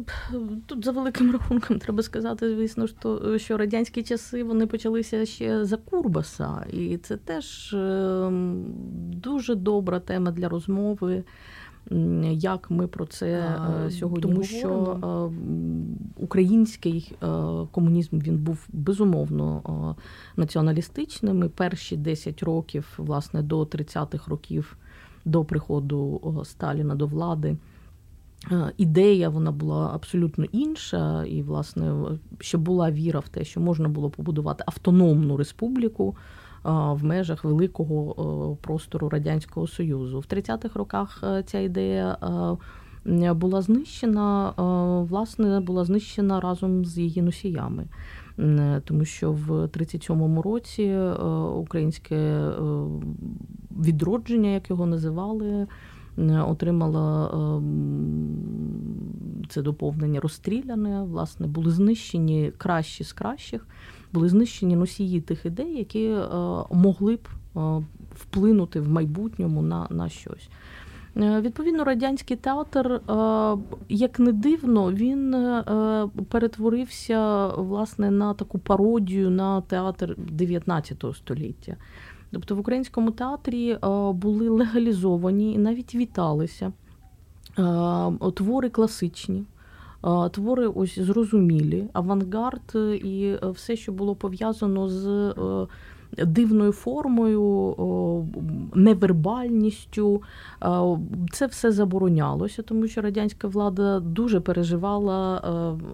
[0.66, 5.76] тут за великим рахунком треба сказати, звісно, що що радянські часи вони почалися ще за
[5.76, 8.64] Курбаса, і це теж ем,
[9.12, 11.24] дуже добра тема для розмови.
[12.32, 15.32] Як ми про це а, сьогодні тому що говоримо.
[16.16, 17.12] український
[17.70, 19.96] комунізм він був безумовно
[20.36, 21.44] націоналістичним.
[21.44, 24.76] І Перші 10 років, власне, до 30-х років
[25.24, 27.56] до приходу Сталіна до влади.
[28.50, 31.92] Е, ідея вона була абсолютно інша, і, власне,
[32.40, 38.14] ще була віра в те, що можна було побудувати автономну республіку е, в межах великого
[38.52, 40.20] е, простору Радянського Союзу.
[40.20, 42.18] В 30-х роках ця ідея
[43.34, 44.52] була знищена,
[45.10, 47.84] власне, була знищена разом з її носіями.
[48.84, 50.96] Тому що в 37-му році
[51.56, 52.48] українське
[53.70, 55.66] відродження, як його називали,
[56.46, 57.30] отримала
[59.48, 61.02] це доповнення розстріляне.
[61.02, 63.66] Власне, були знищені кращі з кращих,
[64.12, 66.26] були знищені носії тих ідей, які е,
[66.70, 70.48] могли б е, вплинути в майбутньому на, на щось.
[71.16, 73.00] Е, відповідно, радянський театр,
[73.88, 75.36] як не дивно, він
[76.28, 81.76] перетворився власне на таку пародію на театр 19 століття.
[82.30, 83.78] Тобто в українському театрі
[84.12, 86.72] були легалізовані і навіть віталися
[88.34, 89.44] твори класичні.
[90.04, 95.34] Е, твори ось зрозумілі, авангард і все, що було пов'язано з
[96.18, 97.76] дивною формою,
[98.74, 100.22] невербальністю.
[101.32, 105.40] Це все заборонялося, тому що радянська влада дуже переживала,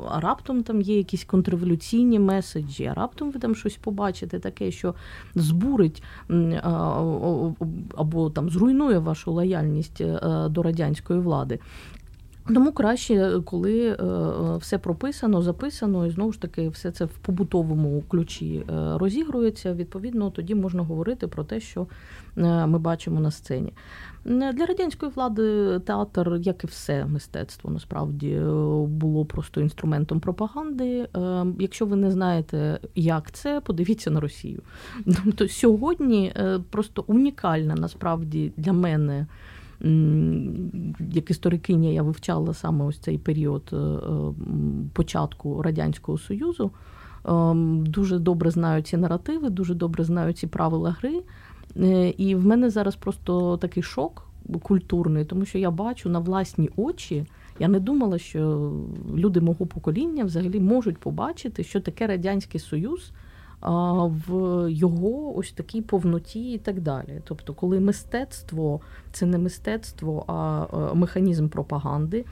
[0.08, 4.94] а раптом там є якісь контрреволюційні меседжі, а раптом ви там щось побачите, таке, що
[5.34, 6.02] збурить
[7.96, 11.58] або там зруйнує вашу лояльність е, до радянської влади.
[12.54, 13.96] Тому краще, коли е,
[14.56, 19.74] все прописано, записано, і знову ж таки все це в побутовому ключі е, розігрується.
[19.74, 21.86] Відповідно, тоді можна говорити про те, що
[22.36, 23.72] е, ми бачимо на сцені.
[24.24, 28.40] Для радянської влади театр, як і все мистецтво, насправді
[28.86, 31.08] було просто інструментом пропаганди.
[31.58, 34.62] Якщо ви не знаєте, як це, подивіться на Росію.
[35.24, 36.34] Тобто сьогодні
[36.70, 39.26] просто унікальна насправді для мене
[41.10, 44.00] як історикиня я вивчала саме ось цей період е, е,
[44.92, 46.70] початку Радянського Союзу.
[47.24, 51.22] Ем, дуже добре знаю ці наративи, дуже добре знаю ці правила гри.
[51.76, 54.24] Е, і в мене зараз просто такий шок
[54.62, 57.26] культурний, тому що я бачу на власні очі.
[57.58, 58.72] Я не думала, що
[59.14, 63.12] люди мого покоління взагалі можуть побачити, що таке Радянський Союз
[63.62, 67.22] в його ось такій повноті і так далі.
[67.24, 68.80] Тобто, коли мистецтво
[69.12, 72.24] це не мистецтво, а е, механізм пропаганди.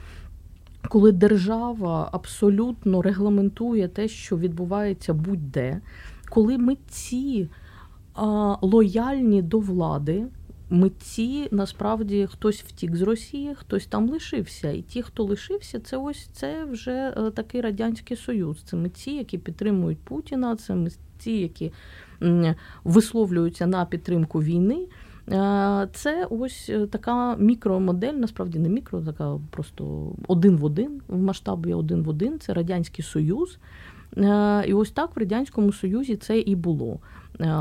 [0.89, 5.81] Коли держава абсолютно регламентує те, що відбувається будь-де,
[6.29, 7.49] коли митці
[8.13, 10.25] а, лояльні до влади,
[10.69, 14.71] митці насправді хтось втік з Росії, хтось там лишився.
[14.71, 18.61] І ті, хто лишився, це ось це вже е, такий радянський союз.
[18.63, 20.75] Це митці, які підтримують Путіна, це
[21.27, 21.71] ті, які
[22.83, 24.87] висловлюються на підтримку війни.
[25.31, 31.21] Е, це ось е, така мікромодель, насправді не мікро, така просто один в один в
[31.21, 32.39] масштабі один в один.
[32.39, 33.57] Це Радянський Союз.
[34.17, 36.99] Е, і ось так в Радянському Союзі це і було.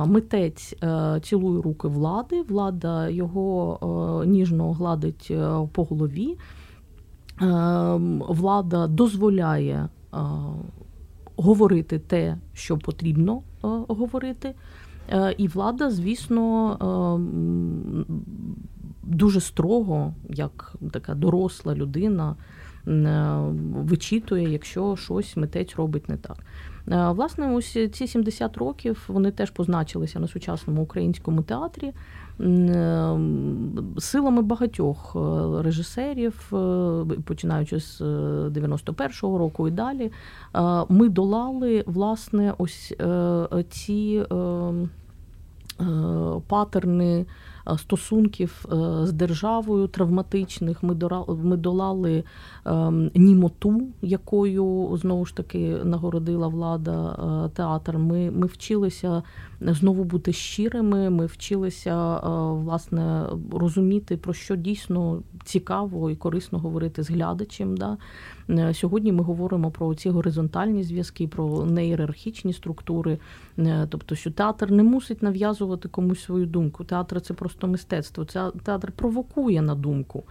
[0.07, 0.75] Митець
[1.23, 5.33] цілує руки влади, влада його ніжно гладить
[5.73, 6.37] по голові,
[8.29, 9.89] влада дозволяє
[11.37, 13.43] говорити те, що потрібно е,
[13.89, 14.55] говорити.
[15.11, 18.07] Е, і влада, звісно, е,
[19.03, 22.37] дуже строго, як така доросла людина,
[23.63, 26.37] вичитує, якщо щось митець робить не так.
[27.17, 31.93] Власне, ось ці 70 років вони теж позначилися на сучасному українському театрі.
[32.41, 33.19] Е,
[33.99, 35.19] силами багатьох е,
[35.63, 40.13] режисерів, е, починаючи з 91-го року і далі,
[40.89, 42.95] ми долали власне ось
[43.71, 44.25] ці
[46.47, 47.27] патерни
[47.79, 48.65] стосунків
[49.03, 50.83] з державою травматичних.
[50.83, 52.25] Ми долали
[52.65, 57.17] ем, німоту, якою знову ж таки нагородила влада
[57.55, 57.99] театр.
[57.99, 59.23] Ми, Ми вчилися
[59.61, 61.11] знову бути щирими.
[61.11, 62.19] Ми вчилися
[62.53, 67.77] власне розуміти, про що дійсно цікаво і корисно говорити з глядачем.
[67.77, 67.97] Да?
[68.73, 73.19] Сьогодні ми говоримо про ці горизонтальні зв'язки, про неєрархічні структури,
[73.89, 76.85] тобто, що театр не мусить нав'язувати комусь свою думку.
[76.85, 78.25] Театр це просто мистецтво.
[78.65, 80.25] Театр провокує на думку.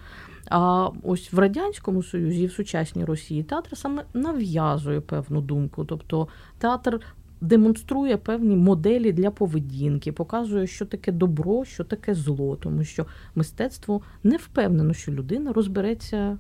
[0.49, 5.85] А ось в радянському союзі, в сучасній Росії, театр саме нав'язує певну думку.
[5.85, 7.01] Тобто театр
[7.41, 13.05] демонструє певні моделі для поведінки, показує, що таке добро, що таке зло, тому що
[13.35, 16.37] мистецтво не впевнено, що людина розбереться е,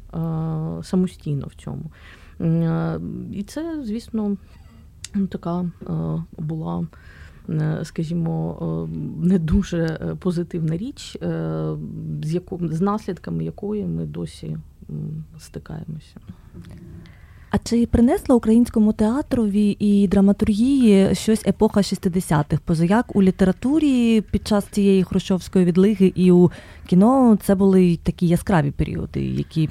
[0.83, 1.91] самостійно в цьому.
[2.41, 2.99] Е,
[3.31, 4.37] і це, звісно,
[5.29, 6.87] така е, була.
[7.83, 8.89] Скажімо,
[9.21, 11.17] не дуже позитивна річ,
[12.23, 14.57] з яко, з наслідками якої ми досі
[15.39, 16.15] стикаємося.
[17.55, 22.57] А чи принесла українському театрові і драматургії щось епоха 60-х?
[22.65, 26.51] Позаяк у літературі під час цієї хрущовської відлиги і у
[26.87, 29.69] кіно це були такі яскраві періоди, які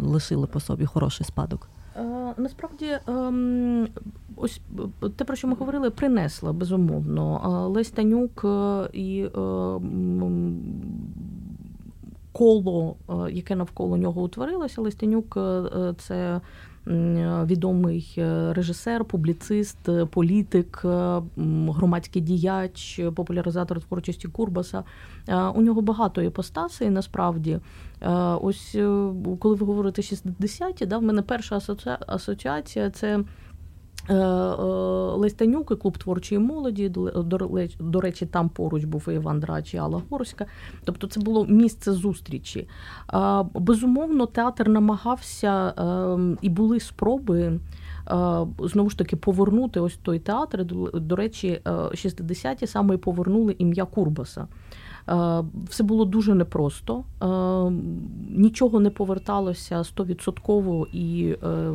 [0.00, 1.68] лишили по собі хороший спадок?
[1.96, 3.88] Е, насправді, ем,
[4.36, 4.60] ось
[5.16, 7.40] те, про що ми говорили, принесла безумовно.
[7.44, 9.26] Е, Лесь Танюк е, і
[12.32, 12.96] коло,
[13.30, 15.38] яке навколо нього утворилося, Лесь Танюк–
[15.98, 16.40] це
[16.86, 21.22] відомий е, режисер, публіцист, е, політик, е,
[21.68, 24.84] громадський діяч, популяризатор творчості Курбаса.
[25.54, 27.58] У нього багато іпостасей, насправді.
[28.40, 28.76] Ось
[29.38, 31.60] коли ви говорите 60-ті, да, в мене перша
[32.06, 33.24] асоціація це.
[34.10, 34.64] Е, е,
[35.16, 36.88] Лестанюк і клуб творчої молоді.
[37.78, 40.46] До речі, там поруч був і Іван Драч, і Алла Горська.
[40.84, 42.68] Тобто це було місце зустрічі.
[43.54, 47.38] Безумовно, театр намагався ем, і були спроби.
[47.40, 47.58] Е,
[48.58, 50.64] знову ж таки повернути ось той театр.
[50.94, 54.46] До речі, 60-ті саме повернули ім'я Курбаса.
[55.08, 57.26] Е, все було дуже непросто, е,
[58.30, 61.72] нічого не поверталося стовідсотково, і е,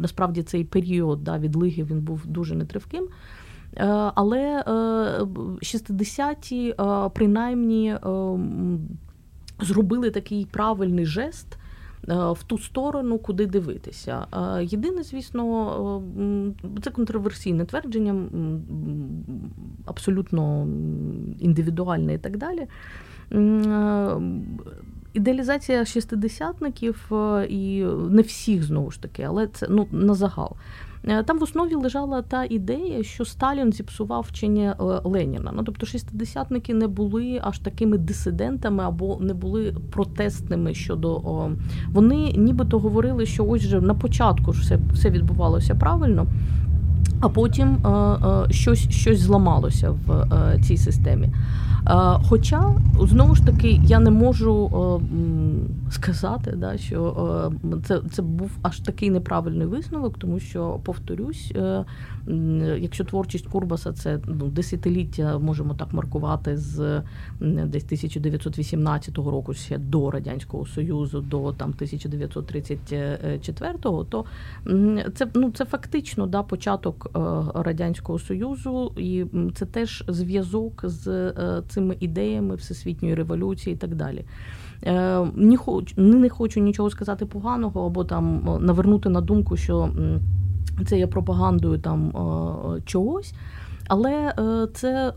[0.00, 3.08] насправді цей період да, відлиги він був дуже нетривким.
[4.14, 4.62] Але
[5.62, 6.74] 60-ті
[7.14, 7.96] принаймні
[9.60, 11.58] зробили такий правильний жест.
[12.08, 14.26] Е, в ту сторону, куди дивитися.
[14.32, 16.02] Е, єдине, звісно,
[16.76, 18.14] е, це контроверсійне твердження,
[19.84, 20.68] абсолютно
[21.40, 22.66] індивідуальне і так далі.
[25.14, 27.10] Ідеалізація шістидесятників
[27.48, 30.56] і не всіх знову ж таки, але це ну на загал.
[31.08, 35.52] Е, там в основі лежала та ідея, що Сталін зіпсував вчення е, Леніна.
[35.54, 41.22] Ну тобто, шістидесятники не були аж такими дисидентами або не були протестними щодо
[41.88, 46.26] вони, нібито говорили, що ось же на початку ж все, все відбувалося правильно.
[47.24, 51.28] А потім е, е, щось щось зламалося в е, цій системі.
[52.28, 54.70] Хоча, знову ж таки, я не можу
[55.90, 57.52] сказати, да, що
[57.84, 61.52] це це був аж такий неправильний висновок, тому що, повторюсь,
[62.78, 67.02] якщо творчість Курбаса це ну, десятиліття, можемо так маркувати з
[67.40, 74.24] десь 1918 року, ще до Радянського Союзу, до там 1934-го, то
[75.14, 77.10] це ну, це фактично да, початок
[77.54, 81.32] Радянського Союзу, і це теж зв'язок з
[81.68, 84.24] цими ідеями всесвітньої революції і так далі.
[84.86, 89.90] Е, не хочу, не хочу нічого сказати поганого, або там навернути на думку, що
[90.86, 92.12] це є пропагандою там
[92.84, 93.34] чогось.
[93.88, 95.12] Але е, це, е,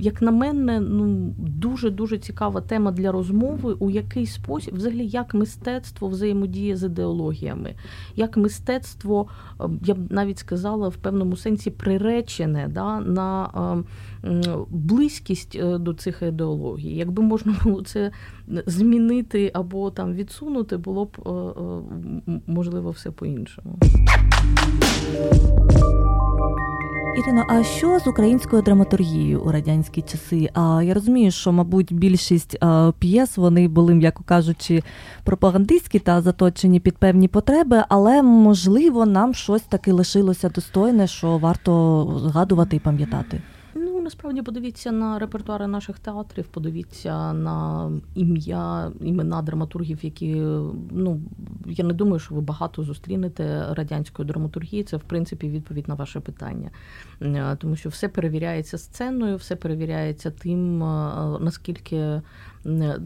[0.00, 5.34] як на мене, ну дуже дуже цікава тема для розмови, у який спосіб, взагалі, як
[5.34, 7.74] мистецтво взаємодіє з ідеологіями,
[8.16, 9.26] як мистецтво,
[9.60, 13.48] е, я б навіть сказала, в певному сенсі приречене да, на
[14.70, 16.96] близькість до цих ідеологій.
[16.96, 18.10] Якби можна було це
[18.66, 21.18] змінити або там відсунути, було б
[22.46, 23.78] можливо все по-іншому.
[27.16, 30.48] Ірино, а що з українською драматургією у радянські часи?
[30.54, 32.58] А я розумію, що, мабуть, більшість
[32.98, 34.82] п'єс вони були, м'яко кажучи,
[35.24, 42.20] пропагандистські та заточені під певні потреби, але можливо нам щось таки лишилося достойне, що варто
[42.24, 43.42] згадувати і пам'ятати
[44.02, 50.34] насправді подивіться на репертуари наших театрів, подивіться на ім'я, імена драматургів, які
[50.90, 51.20] ну
[51.66, 54.84] я не думаю, що ви багато зустрінете радянської драматургії.
[54.84, 56.70] Це в принципі відповідь на ваше питання,
[57.22, 62.22] е, тому що все перевіряється сценою, все перевіряється тим, е, наскільки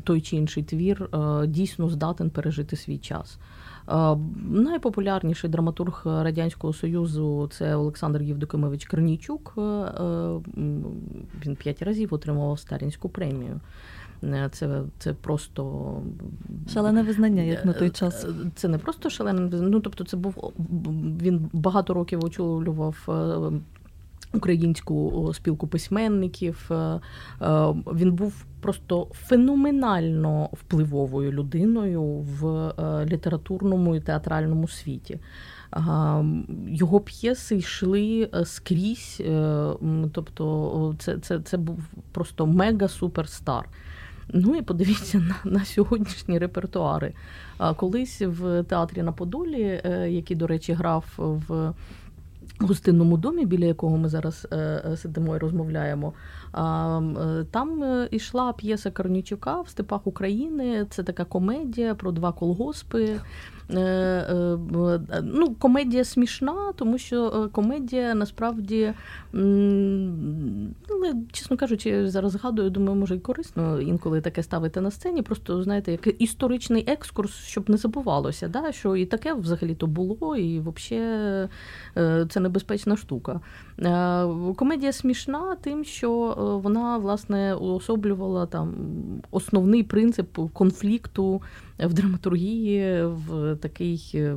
[0.04, 3.38] той чи інший твір е, дійсно здатен пережити свій час.
[4.48, 9.52] Найпопулярніший драматург Радянського Союзу це Олександр Євдокимович Корнійчук.
[11.46, 13.60] Він п'ять разів отримував Сталінську премію.
[14.50, 15.92] Це це просто
[16.68, 18.26] шалене визнання, як на той час.
[18.54, 19.72] Це не просто шалене визнання.
[19.72, 20.52] Ну тобто, це був
[21.22, 23.08] він багато років очолював
[24.36, 26.70] українську спілку письменників.
[27.94, 32.72] Він був просто феноменально впливовою людиною в
[33.06, 35.18] літературному і театральному світі.
[36.68, 39.72] Його п'єси йшли е, скрізь, е,
[40.12, 43.62] тобто це це, це був просто мега-суперстар.
[44.28, 47.12] Ну і подивіться на на сьогоднішні репертуари.
[47.76, 51.72] Колись в театрі на Подолі, е, який, до речі, грав в
[52.60, 54.48] гостинному домі, біля якого ми зараз
[54.96, 56.12] сидимо і розмовляємо.
[57.50, 60.86] Там ішла п'єса Корнічука в степах України.
[60.90, 63.20] Це така комедія про два колгоспи.
[63.70, 64.58] Е, е,
[65.22, 68.92] ну, комедія смішна, тому що е, комедія насправді,
[70.90, 75.22] але, чесно кажучи, зараз згадую, думаю, може і корисно інколи таке ставити на сцені.
[75.22, 80.60] Просто знаєте, як історичний екскурс, щоб не забувалося, да, що і таке взагалі-то було, і
[80.60, 81.48] взагалі
[82.28, 83.40] це небезпечна штука.
[84.56, 86.10] Комедія смішна тим, що
[86.64, 88.74] вона власне уособлювала там
[89.30, 91.42] основний принцип конфлікту
[91.78, 94.36] в драматургії, в такий е,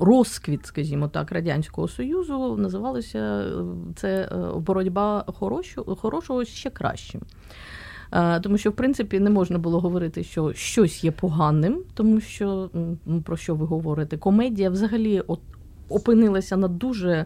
[0.00, 3.64] розквіт, скажімо так, Радянського Союзу називалося е,
[3.96, 5.24] це е, боротьба
[6.00, 7.20] хорошого, ще кращим.
[8.42, 12.70] Тому що, в принципі, не можна було говорити, що щось є поганим, тому що
[13.24, 14.16] про що ви говорите?
[14.16, 15.22] Комедія взагалі
[15.88, 17.24] опинилася на дуже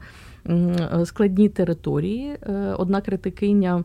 [1.04, 2.36] складній території.
[2.78, 3.84] Одна критикиня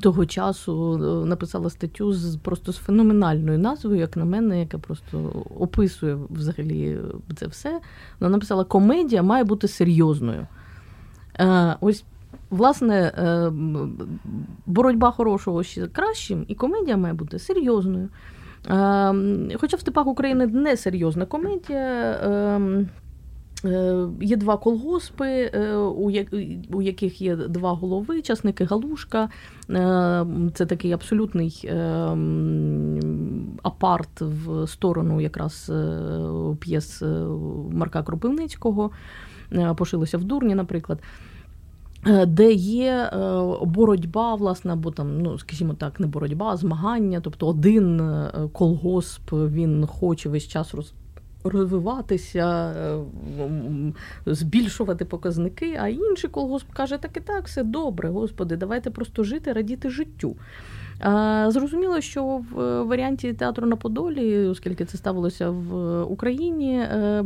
[0.00, 5.44] того часу е, написала статтю з просто з феноменальною назвою, як на мене, яка просто
[5.60, 6.98] описує взагалі
[7.36, 7.80] це все.
[8.20, 10.46] Вона написала: комедія має бути серйозною.
[11.40, 12.04] Е, ось,
[12.50, 13.52] власне, е,
[14.66, 18.08] боротьба хорошого ще кращим, і комедія має бути серйозною.
[19.60, 22.60] Хоча в степах України не серйозна комедія.
[23.64, 25.76] Е, є два колгоспи, е,
[26.72, 29.28] у яких є два голови, часники Галушка.
[29.70, 31.70] Е, це такий абсолютний
[33.62, 35.72] апарт в сторону якраз
[36.60, 37.02] п'єс
[37.70, 38.90] Марка Кропивницького,
[39.76, 40.98] пошилося в Дурні, наприклад.
[42.26, 43.10] Де є
[43.62, 47.20] боротьба, власне, або там, ну скажімо так, не боротьба, а змагання.
[47.20, 48.02] Тобто один
[48.52, 50.92] колгосп він хоче весь час роз
[51.44, 52.98] розвиватися, е,
[54.26, 59.52] збільшувати показники, а інший колгосп каже, так і так, все добре, господи, давайте просто жити,
[59.52, 60.36] радіти життю.
[61.48, 67.24] Зрозуміло, що в варіанті театру на Подолі, оскільки це ставилося в Україні, е,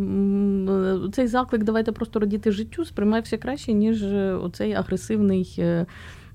[1.12, 4.02] цей заклик Давайте просто радіти життю сприймався краще, ніж
[4.42, 5.60] оцей агресивний.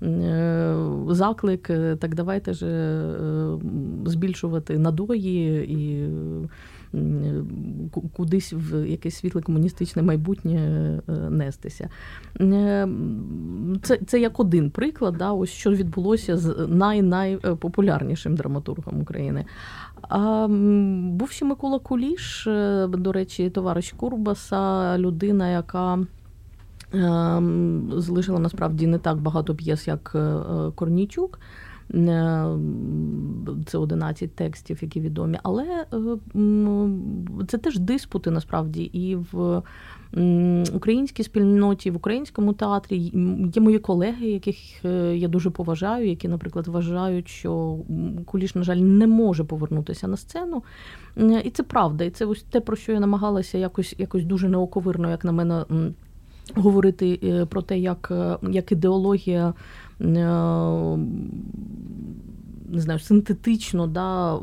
[0.03, 0.75] Е,
[1.09, 1.67] заклик,
[1.99, 2.65] так давайте ж
[4.05, 6.09] збільшувати надої і
[8.17, 10.59] кудись в якесь світле комуністичне майбутнє
[11.09, 11.89] е, нестися.
[12.41, 12.87] Е,
[13.81, 19.45] це це як один приклад, да, ось що відбулося з най-найпопулярнішим драматургом України.
[20.01, 20.47] А
[21.09, 25.99] Був ще Микола Куліш, е, до речі, товариш Курбаса, людина, яка.
[27.97, 30.15] Залишила насправді не так багато п'єс, як
[30.75, 31.39] Корнійчук.
[31.95, 32.45] Е,
[33.65, 36.17] це 11 текстів, які відомі, але е,
[37.47, 39.61] це теж диспути насправді і в
[40.73, 42.97] українській спільноті, в українському театрі
[43.55, 47.77] є мої колеги, яких е, я дуже поважаю, які, наприклад, вважають, що
[48.25, 50.63] Куліш, на жаль, не може повернутися на сцену.
[51.43, 55.09] І це правда, і це ось те, про що я намагалася якось якось дуже неоковирно,
[55.09, 55.65] як на мене,
[56.55, 57.19] говорити
[57.49, 58.11] про те, як,
[58.51, 59.53] як ідеологія.
[60.03, 60.97] Е,
[62.73, 64.39] не знаю, синтетично да,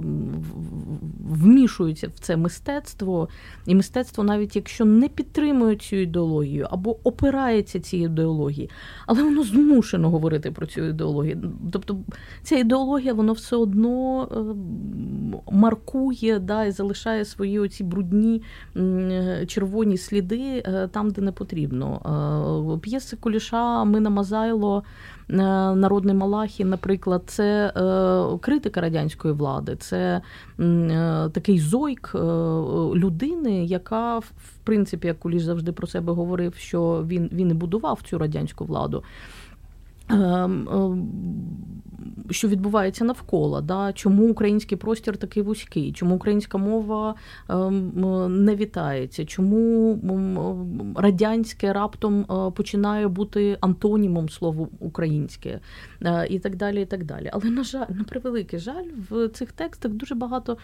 [1.31, 3.29] вмішуються в це мистецтво,
[3.67, 8.71] і мистецтво, навіть якщо не підтримує цю ідеологію або опирається цій ідеології,
[9.07, 11.53] але воно змушено говорити про цю ідеологію.
[11.73, 11.99] Тобто
[12.43, 14.37] ця ідеологія воно все одно е,
[15.53, 18.43] маркує да, і залишає свої оці брудні
[19.47, 22.81] червоні сліди е, там, де не потрібно.
[22.83, 24.83] П'єси Куліша Мина Мазайло.
[25.33, 25.37] Е,
[25.74, 30.20] народний Малахі, наприклад, це е, критика радянської влади, це
[30.61, 32.11] е, такий зойк
[32.95, 34.33] людини, яка в
[34.64, 39.03] принципі, як Куліш завжди про себе говорив, що він він і будував цю радянську владу.
[42.31, 43.93] Що відбувається навколо, да?
[43.93, 47.15] чому український простір такий вузький, чому українська мова
[47.49, 49.99] ем, не вітається, чому
[50.97, 55.61] радянське раптом е, починає бути антонімом слову українське
[56.03, 56.83] е, і так далі.
[56.83, 57.31] і так далі.
[57.33, 60.57] Але, на жаль, на превеликий жаль, в цих текстах дуже багато,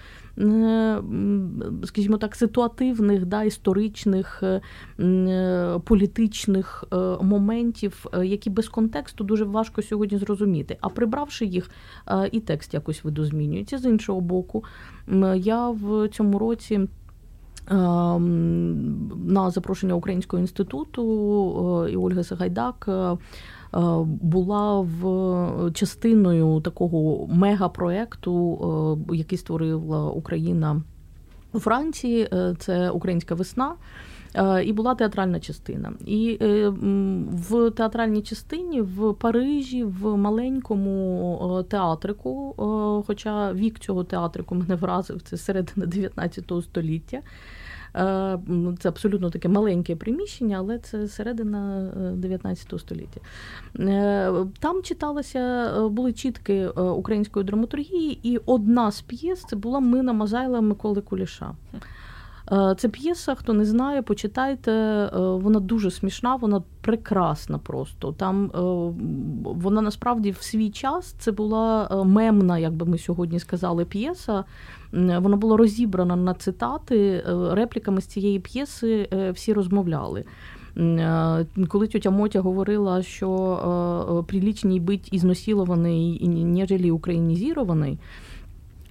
[1.84, 4.42] скажімо так, ситуативних, да, історичних,
[5.84, 6.84] політичних
[7.20, 10.76] моментів, які без контексту дуже важко сьогодні зрозуміти.
[10.80, 10.88] А
[11.26, 11.70] прибравши їх,
[12.32, 13.78] і текст якось видозмінюється.
[13.78, 14.64] З іншого боку,
[15.36, 16.88] я в цьому році.
[19.26, 22.88] На запрошення Українського інституту і Ольги Сагайдак
[24.04, 30.82] була в частиною такого мегапроекту, який створила Україна
[31.52, 32.28] у Франції.
[32.32, 33.74] Е, це Українська весна.
[34.34, 35.92] Е, і була театральна частина.
[36.06, 36.68] І е,
[37.48, 42.54] в театральній частині в Парижі, в маленькому е, театрику,
[43.06, 47.20] хоча вік цього театрику мене вразив, це середина 19 століття.
[48.78, 53.20] Це абсолютно таке маленьке приміщення, але це середина 19 століття.
[54.58, 61.00] Там читалося, були чітки української драматургії, і одна з п'єс це була Мина Мазайла Миколи
[61.00, 61.54] Куліша.
[62.52, 64.72] Е, це п'єса, хто не знає, почитайте.
[64.72, 68.12] Е, вона дуже смішна, вона прекрасна просто.
[68.12, 68.58] Там е,
[69.44, 74.44] вона насправді в свій час це була мемна, як би ми сьогодні сказали, п'єса.
[74.92, 77.24] Вона була розібрана на цитати.
[77.50, 80.24] Репліками з цієї п'єси всі розмовляли.
[81.68, 87.98] Коли тетя Мотя говорила, що прилічній бить ізнасилований, нежели українізірований,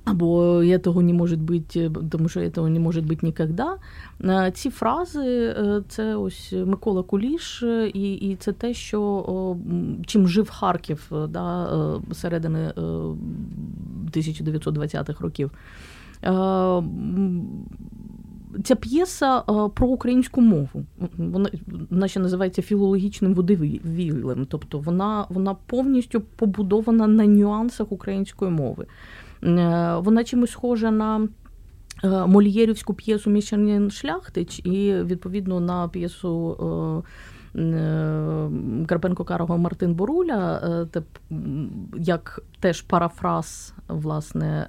[0.05, 3.77] або «этого не може бути, тому що «этого не може бути ніколи».
[4.53, 5.55] Ці фрази
[5.87, 9.57] це ось Микола Куліш, і і це те, що
[10.05, 11.67] чим жив Харків да,
[12.13, 12.73] середини
[14.11, 15.51] 1920-х років.
[18.63, 19.39] Ця п'єса
[19.73, 20.85] про українську мову.
[21.17, 21.49] Вона
[21.89, 24.45] вона ще називається філологічним водивілем.
[24.49, 28.85] Тобто вона вона повністю побудована на нюансах української мови.
[29.43, 31.27] Е, вона чимось схожа на
[32.03, 37.03] е, Мольєрівську п'єсу Міщанин Шляхтич і відповідно на п'єсу.
[37.05, 37.09] Е,
[38.87, 40.87] Карпенко Карого Мартин Боруля,
[41.97, 44.67] як теж парафраз власне,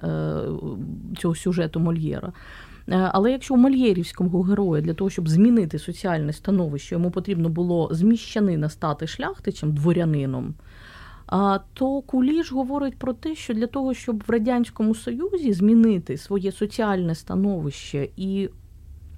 [1.17, 2.33] цього сюжету Мольєра.
[2.91, 8.69] Але якщо у Мольєрівському героя для того, щоб змінити соціальне становище, йому потрібно було зміщанина
[8.69, 10.53] стати шляхтичем, дворянином,
[11.73, 17.15] то Куліш говорить про те, що для того, щоб в Радянському Союзі змінити своє соціальне
[17.15, 18.49] становище і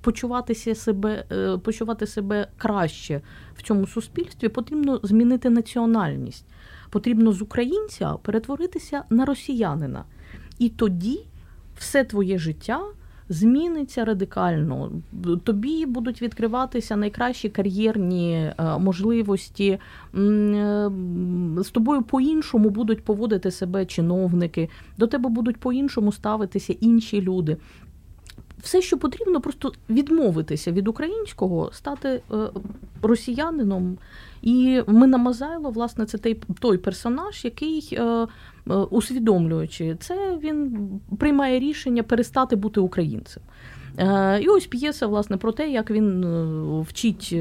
[0.01, 3.21] почуватися себе, е, почувати себе краще
[3.55, 6.45] в цьому суспільстві, потрібно змінити національність.
[6.89, 10.03] Потрібно з українця перетворитися на росіянина.
[10.59, 11.19] І тоді
[11.77, 12.81] все твоє життя
[13.29, 14.91] зміниться радикально.
[15.43, 19.69] Тобі будуть відкриватися найкращі кар'єрні е, можливості.
[19.69, 19.79] Е,
[21.57, 27.57] з тобою по-іншому будуть поводити себе чиновники, до тебе будуть по-іншому ставитися інші люди.
[28.63, 32.21] Все, що потрібно, просто відмовитися від українського, стати е,
[33.01, 33.97] росіянином.
[34.41, 37.99] І Мина Мазайло, власне, це той той персонаж, який
[38.69, 40.89] Е, усвідомлюючи це, він
[41.19, 43.43] приймає рішення перестати бути українцем.
[43.97, 47.33] Е, і ось п'єса власне про те, як він е, вчить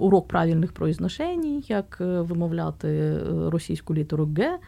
[0.00, 4.58] урок правильних произношень, як вимовляти російську літеру Г.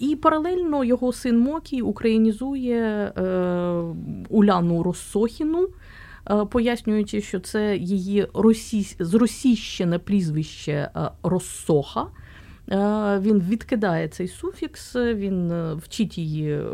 [0.00, 3.12] І паралельно його син Мокій українізує
[4.28, 5.68] Уляну Росохіну,
[6.50, 8.96] пояснюючи, що це її російсь...
[8.98, 10.90] зросійщене прізвище
[11.22, 12.06] Росоха.
[12.70, 16.68] Е, він відкидає цей суфікс, він е, вчить її е,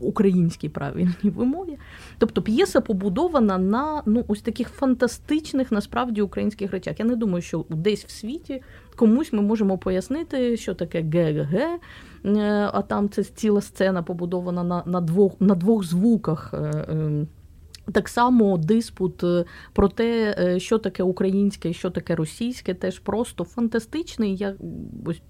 [0.00, 1.78] українській правильній вимові.
[2.18, 7.00] Тобто п'єса побудована на ну, ось таких фантастичних насправді українських речах.
[7.00, 8.62] Я не думаю, що десь в світі
[9.02, 11.80] комусь ми можемо пояснити, що таке ГГ,
[12.72, 16.54] а там це ціла сцена побудована на, на, двох, на двох звуках.
[16.88, 17.28] Ем,
[17.92, 22.98] так само диспут е, про те, е, що таке українське і що таке російське, теж
[22.98, 24.36] просто фантастичний.
[24.36, 24.54] Я
[25.06, 25.22] ось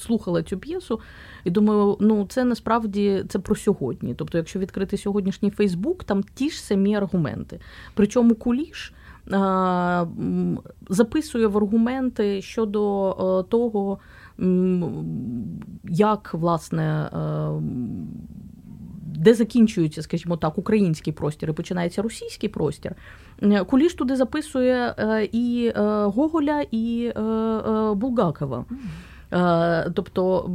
[0.00, 1.00] слухала цю п'єсу
[1.44, 4.14] і думаю, ну це насправді це про сьогодні.
[4.14, 7.60] Тобто, якщо відкрити сьогоднішній Фейсбук, там ті ж самі аргументи.
[7.94, 8.92] Причому куліш.
[10.88, 13.98] Записує в аргументи щодо е, того,
[15.84, 17.10] як власне
[19.16, 22.92] де закінчується, скажімо так, український простір і починається російський простір.
[23.42, 27.12] Е, Куліш туди записує е, і е, Гоголя, і
[27.94, 28.64] Булгакова.
[29.94, 30.50] Тобто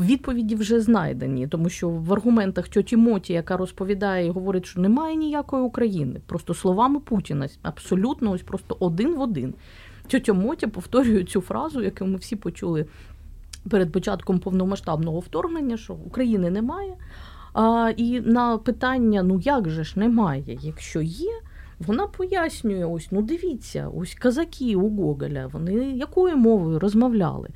[0.00, 5.16] відповіді вже знайдені, тому що в аргументах тьоті Моті, яка розповідає і говорить, що немає
[5.16, 9.54] ніякої України, просто словами Путіна, абсолютно ось просто один в один.
[10.06, 12.86] Тьотя Мотя повторює цю фразу, яку ми всі почули
[13.70, 16.96] перед початком повномасштабного вторгнення, що України немає.
[17.52, 21.40] А, І на питання: ну як же ж немає, якщо є,
[21.78, 27.48] вона пояснює: ось, ну дивіться, ось казаки у Гоголя, вони якою мовою розмовляли?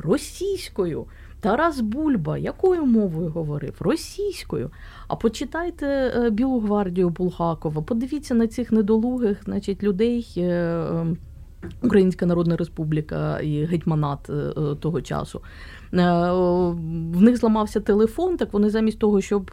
[0.00, 1.06] Російською.
[1.40, 3.74] Тарас Бульба, якою мовою говорив?
[3.80, 4.70] Російською.
[5.08, 10.34] А почитайте е, Білу гвардію Булгакова, подивіться на цих недолугих значить, людей.
[10.36, 10.42] Е,
[10.90, 11.16] ем,
[11.82, 15.40] Українська Народна Республіка і гетьманат е, того часу.
[15.92, 19.50] В них зламався телефон, так вони замість того, щоб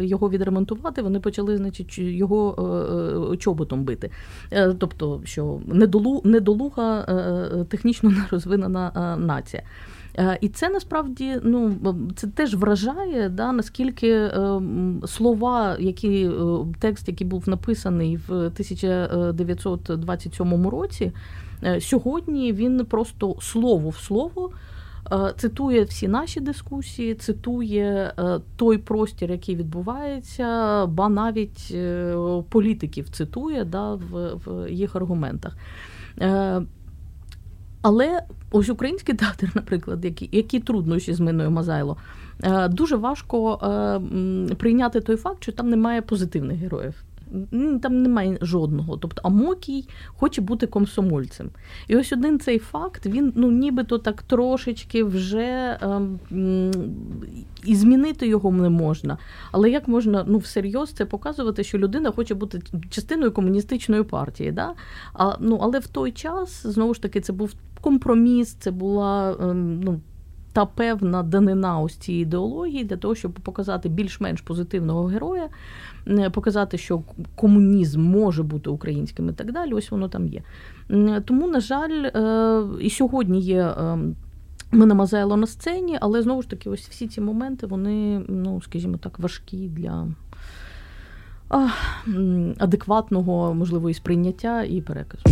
[0.00, 4.10] його відремонтувати, вони почали значить, його чоботом бити.
[4.78, 5.60] Тобто, що
[6.24, 7.02] недолуга
[7.68, 9.62] технічно нерозвинена нація.
[10.18, 11.76] Е, і це насправді ну
[12.16, 14.60] це теж вражає, да, наскільки е,
[15.06, 16.30] слова, які е,
[16.78, 21.12] текст, який був написаний в 1927 році,
[21.80, 24.50] сьогодні він просто слово в слово.
[25.36, 28.12] Цитує всі наші дискусії, цитує
[28.56, 31.76] той простір, який відбувається, ба навіть
[32.48, 35.56] політиків цитує да, в, в їх аргументах.
[37.82, 41.96] Але ось український театр, наприклад, які які труднощі з Миною Мазайло,
[42.42, 47.04] е, дуже важко е, прийняти той факт, що там немає позитивних героїв.
[47.82, 48.96] Там немає жодного.
[48.96, 51.50] Тобто Амокій хоче бути комсомольцем.
[51.88, 56.18] І ось один цей факт, він ну нібито так трошечки вже ем,
[57.64, 59.18] і змінити його не можна.
[59.52, 64.52] Але як можна ну всерйоз це показувати, що людина хоче бути частиною комуністичної партії?
[64.52, 64.74] Да?
[65.12, 69.80] А, ну, Але в той час знову ж таки це був компроміс, це була ем,
[69.80, 70.00] ну.
[70.52, 75.48] Та певна данина ось цієї ідеології для того, щоб показати більш-менш позитивного героя,
[76.08, 77.02] Е, показати, що
[77.34, 79.72] комунізм може бути українським і так далі.
[79.72, 80.42] Ось воно там є.
[81.24, 83.62] Тому, на жаль, е, і сьогодні є.
[83.62, 83.98] Е,
[84.72, 88.96] Мене Мазайло на сцені, але знову ж таки, ось всі ці моменти, вони, ну, скажімо
[88.96, 90.06] так, важкі для
[92.58, 95.24] адекватного, можливо, і сприйняття і переказу.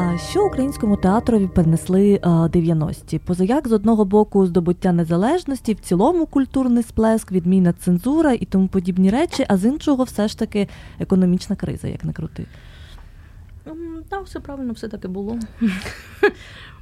[0.00, 3.18] А що українському театрові принесли 90-ті?
[3.18, 9.10] Позаяк з одного боку здобуття незалежності, в цілому культурний сплеск, відміна цензура і тому подібні
[9.10, 10.68] речі, а з іншого, все ж таки
[10.98, 12.46] економічна криза, як не крути.
[14.08, 15.38] Так, все правильно, все таки було.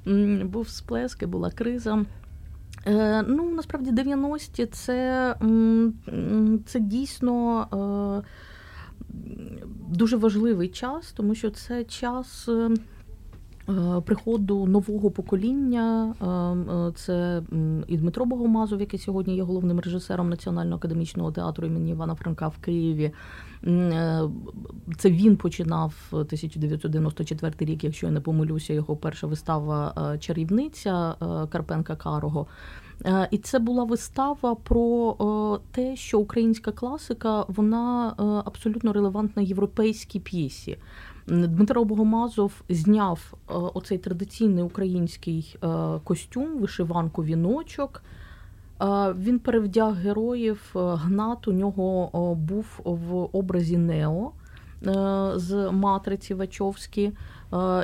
[0.45, 2.05] Був сплеск, і була криза.
[2.87, 5.35] Е, ну, насправді, 90-ті це,
[6.67, 7.67] це дійсно.
[8.23, 8.29] Е,
[9.89, 12.96] дуже важливий час, тому що це час е, Е,
[14.05, 17.43] приходу нового покоління е, е, це
[17.87, 22.59] і Дмитро Богомазов, який сьогодні є головним режисером Національного академічного театру імені Івана Франка в
[22.59, 23.13] Києві.
[24.97, 31.15] Це він починав 1994 рік, якщо я не помилюся, його перша вистава Чарівниця
[31.51, 32.47] Карпенка Карого.
[33.31, 38.15] І це була вистава про те, що українська класика вона
[38.47, 40.79] абсолютно релевантна європейській п'єсі.
[41.27, 45.69] Дмитро Богомазов зняв е, оцей традиційний український е,
[46.05, 48.03] костюм, вишиванку віночок.
[48.83, 51.49] Е, він перевдяг героїв Гнат.
[51.49, 54.33] У нього був в образі Нео
[55.35, 57.13] з матриці Вачовські.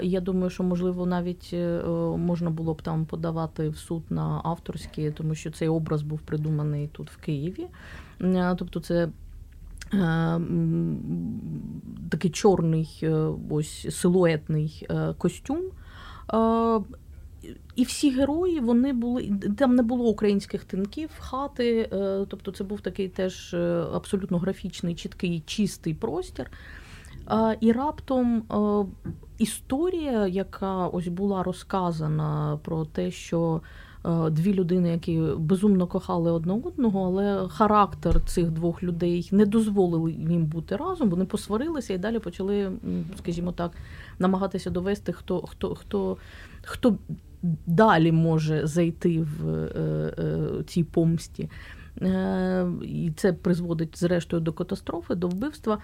[0.03, 1.55] Я думаю, що можливо навіть
[2.16, 6.88] можна було б там подавати в суд на авторські, тому що цей образ був придуманий
[6.93, 7.66] тут в Києві.
[8.57, 9.09] Тобто, це
[12.11, 13.11] такий чорний е,
[13.51, 15.61] ось силуетний е, костюм.
[17.76, 21.88] І всі герої вони були там не було українських тинків, хати.
[22.28, 23.55] Тобто, це був такий теж
[23.95, 26.51] абсолютно графічний, чіткий, чистий простір.
[27.61, 28.45] І раптом
[29.38, 33.91] історія, яка ось була розказана про те, що Е,
[34.31, 40.45] дві людини, які безумно кохали одне одного, але характер цих двох людей не дозволив їм
[40.45, 41.11] бути разом.
[41.11, 42.73] Вони посварилися і далі почали,
[43.19, 43.73] скажімо так,
[44.19, 46.17] намагатися довести, хто хто хто
[46.63, 46.99] хто
[47.67, 51.51] далі може зайти в е, е, цій помсті.
[52.83, 55.79] І це призводить зрештою до катастрофи, до вбивства.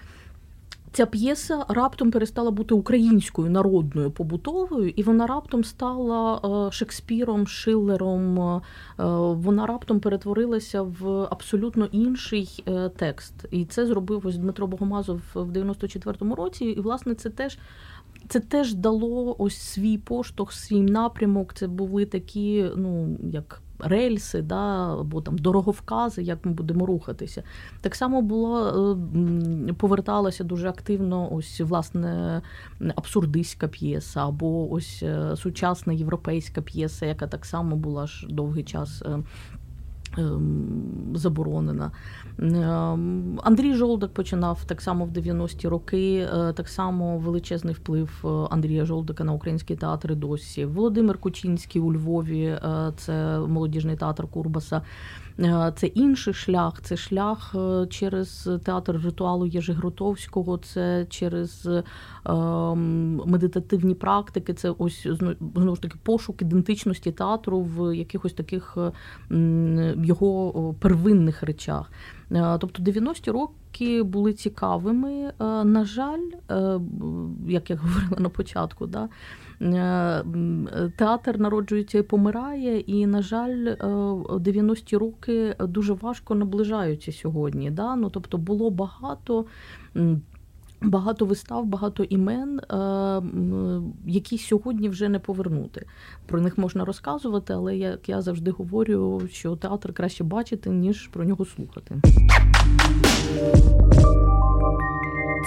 [0.91, 8.39] Ця п'єса раптом перестала бути українською народною побутовою, і вона раптом стала е, Шекспіром, Шиллером.
[8.39, 8.61] Е,
[9.33, 13.33] вона раптом перетворилася в абсолютно інший е, текст.
[13.51, 16.65] І це зробив ось Дмитро Богомазов в 94-му році.
[16.65, 17.57] І, власне, це теж
[18.27, 21.53] це теж дало ось свій поштовх, свій напрямок.
[21.53, 27.43] Це були такі, ну як рельси, да, або там дороговкази, як ми будемо рухатися.
[27.81, 28.67] Так само було
[29.69, 32.41] е, поверталася дуже активно ось власне
[32.95, 39.03] абсурдистська п'єса, або ось е, сучасна європейська п'єса, яка так само була ж довгий час.
[40.17, 41.91] Е, ем, заборонена.
[42.39, 49.23] Ем, Андрій Жолдак починав так само в 90-ті роки, так само величезний вплив Андрія Жолдака
[49.23, 50.65] на український театр досі.
[50.65, 52.57] Володимир Кучинський у Львові,
[52.97, 54.81] це молодіжний театр Курбаса.
[55.39, 61.83] Е, це інший шлях, це шлях е, через театр ритуалу Єжигротовського, це через е,
[63.25, 64.53] медитативні практики.
[64.53, 65.07] Це ось
[65.55, 68.77] знову ж таки пошук ідентичності театру в якихось таких
[70.03, 71.91] його первинних речах.
[72.59, 75.33] Тобто 90-ті роки були цікавими.
[75.63, 76.25] На жаль,
[77.47, 79.09] як я говорила на початку, да,
[80.97, 83.75] театр народжується і помирає, і, на жаль,
[84.29, 87.71] 90-ті роки дуже важко наближаються сьогодні.
[87.71, 87.95] Да?
[87.95, 89.45] Ну, Тобто було багато.
[90.81, 92.61] Багато вистав, багато імен,
[94.05, 95.85] які сьогодні вже не повернути.
[96.25, 101.23] Про них можна розказувати, але як я завжди говорю, що театр краще бачити, ніж про
[101.25, 101.95] нього слухати.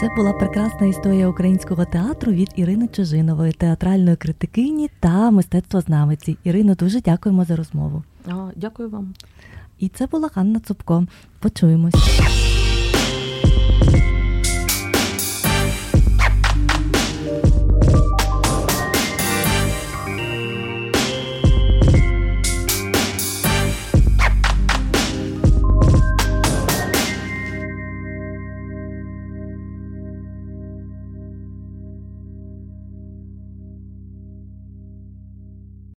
[0.01, 6.36] Це була прекрасна історія українського театру від Ірини Чужинової, театральної критикині та мистецтвознавиці.
[6.45, 8.03] Ірино, дуже дякуємо за розмову.
[8.26, 9.14] А, Дякую вам.
[9.78, 11.07] І це була Ганна Цупко.
[11.40, 11.95] Почуємось.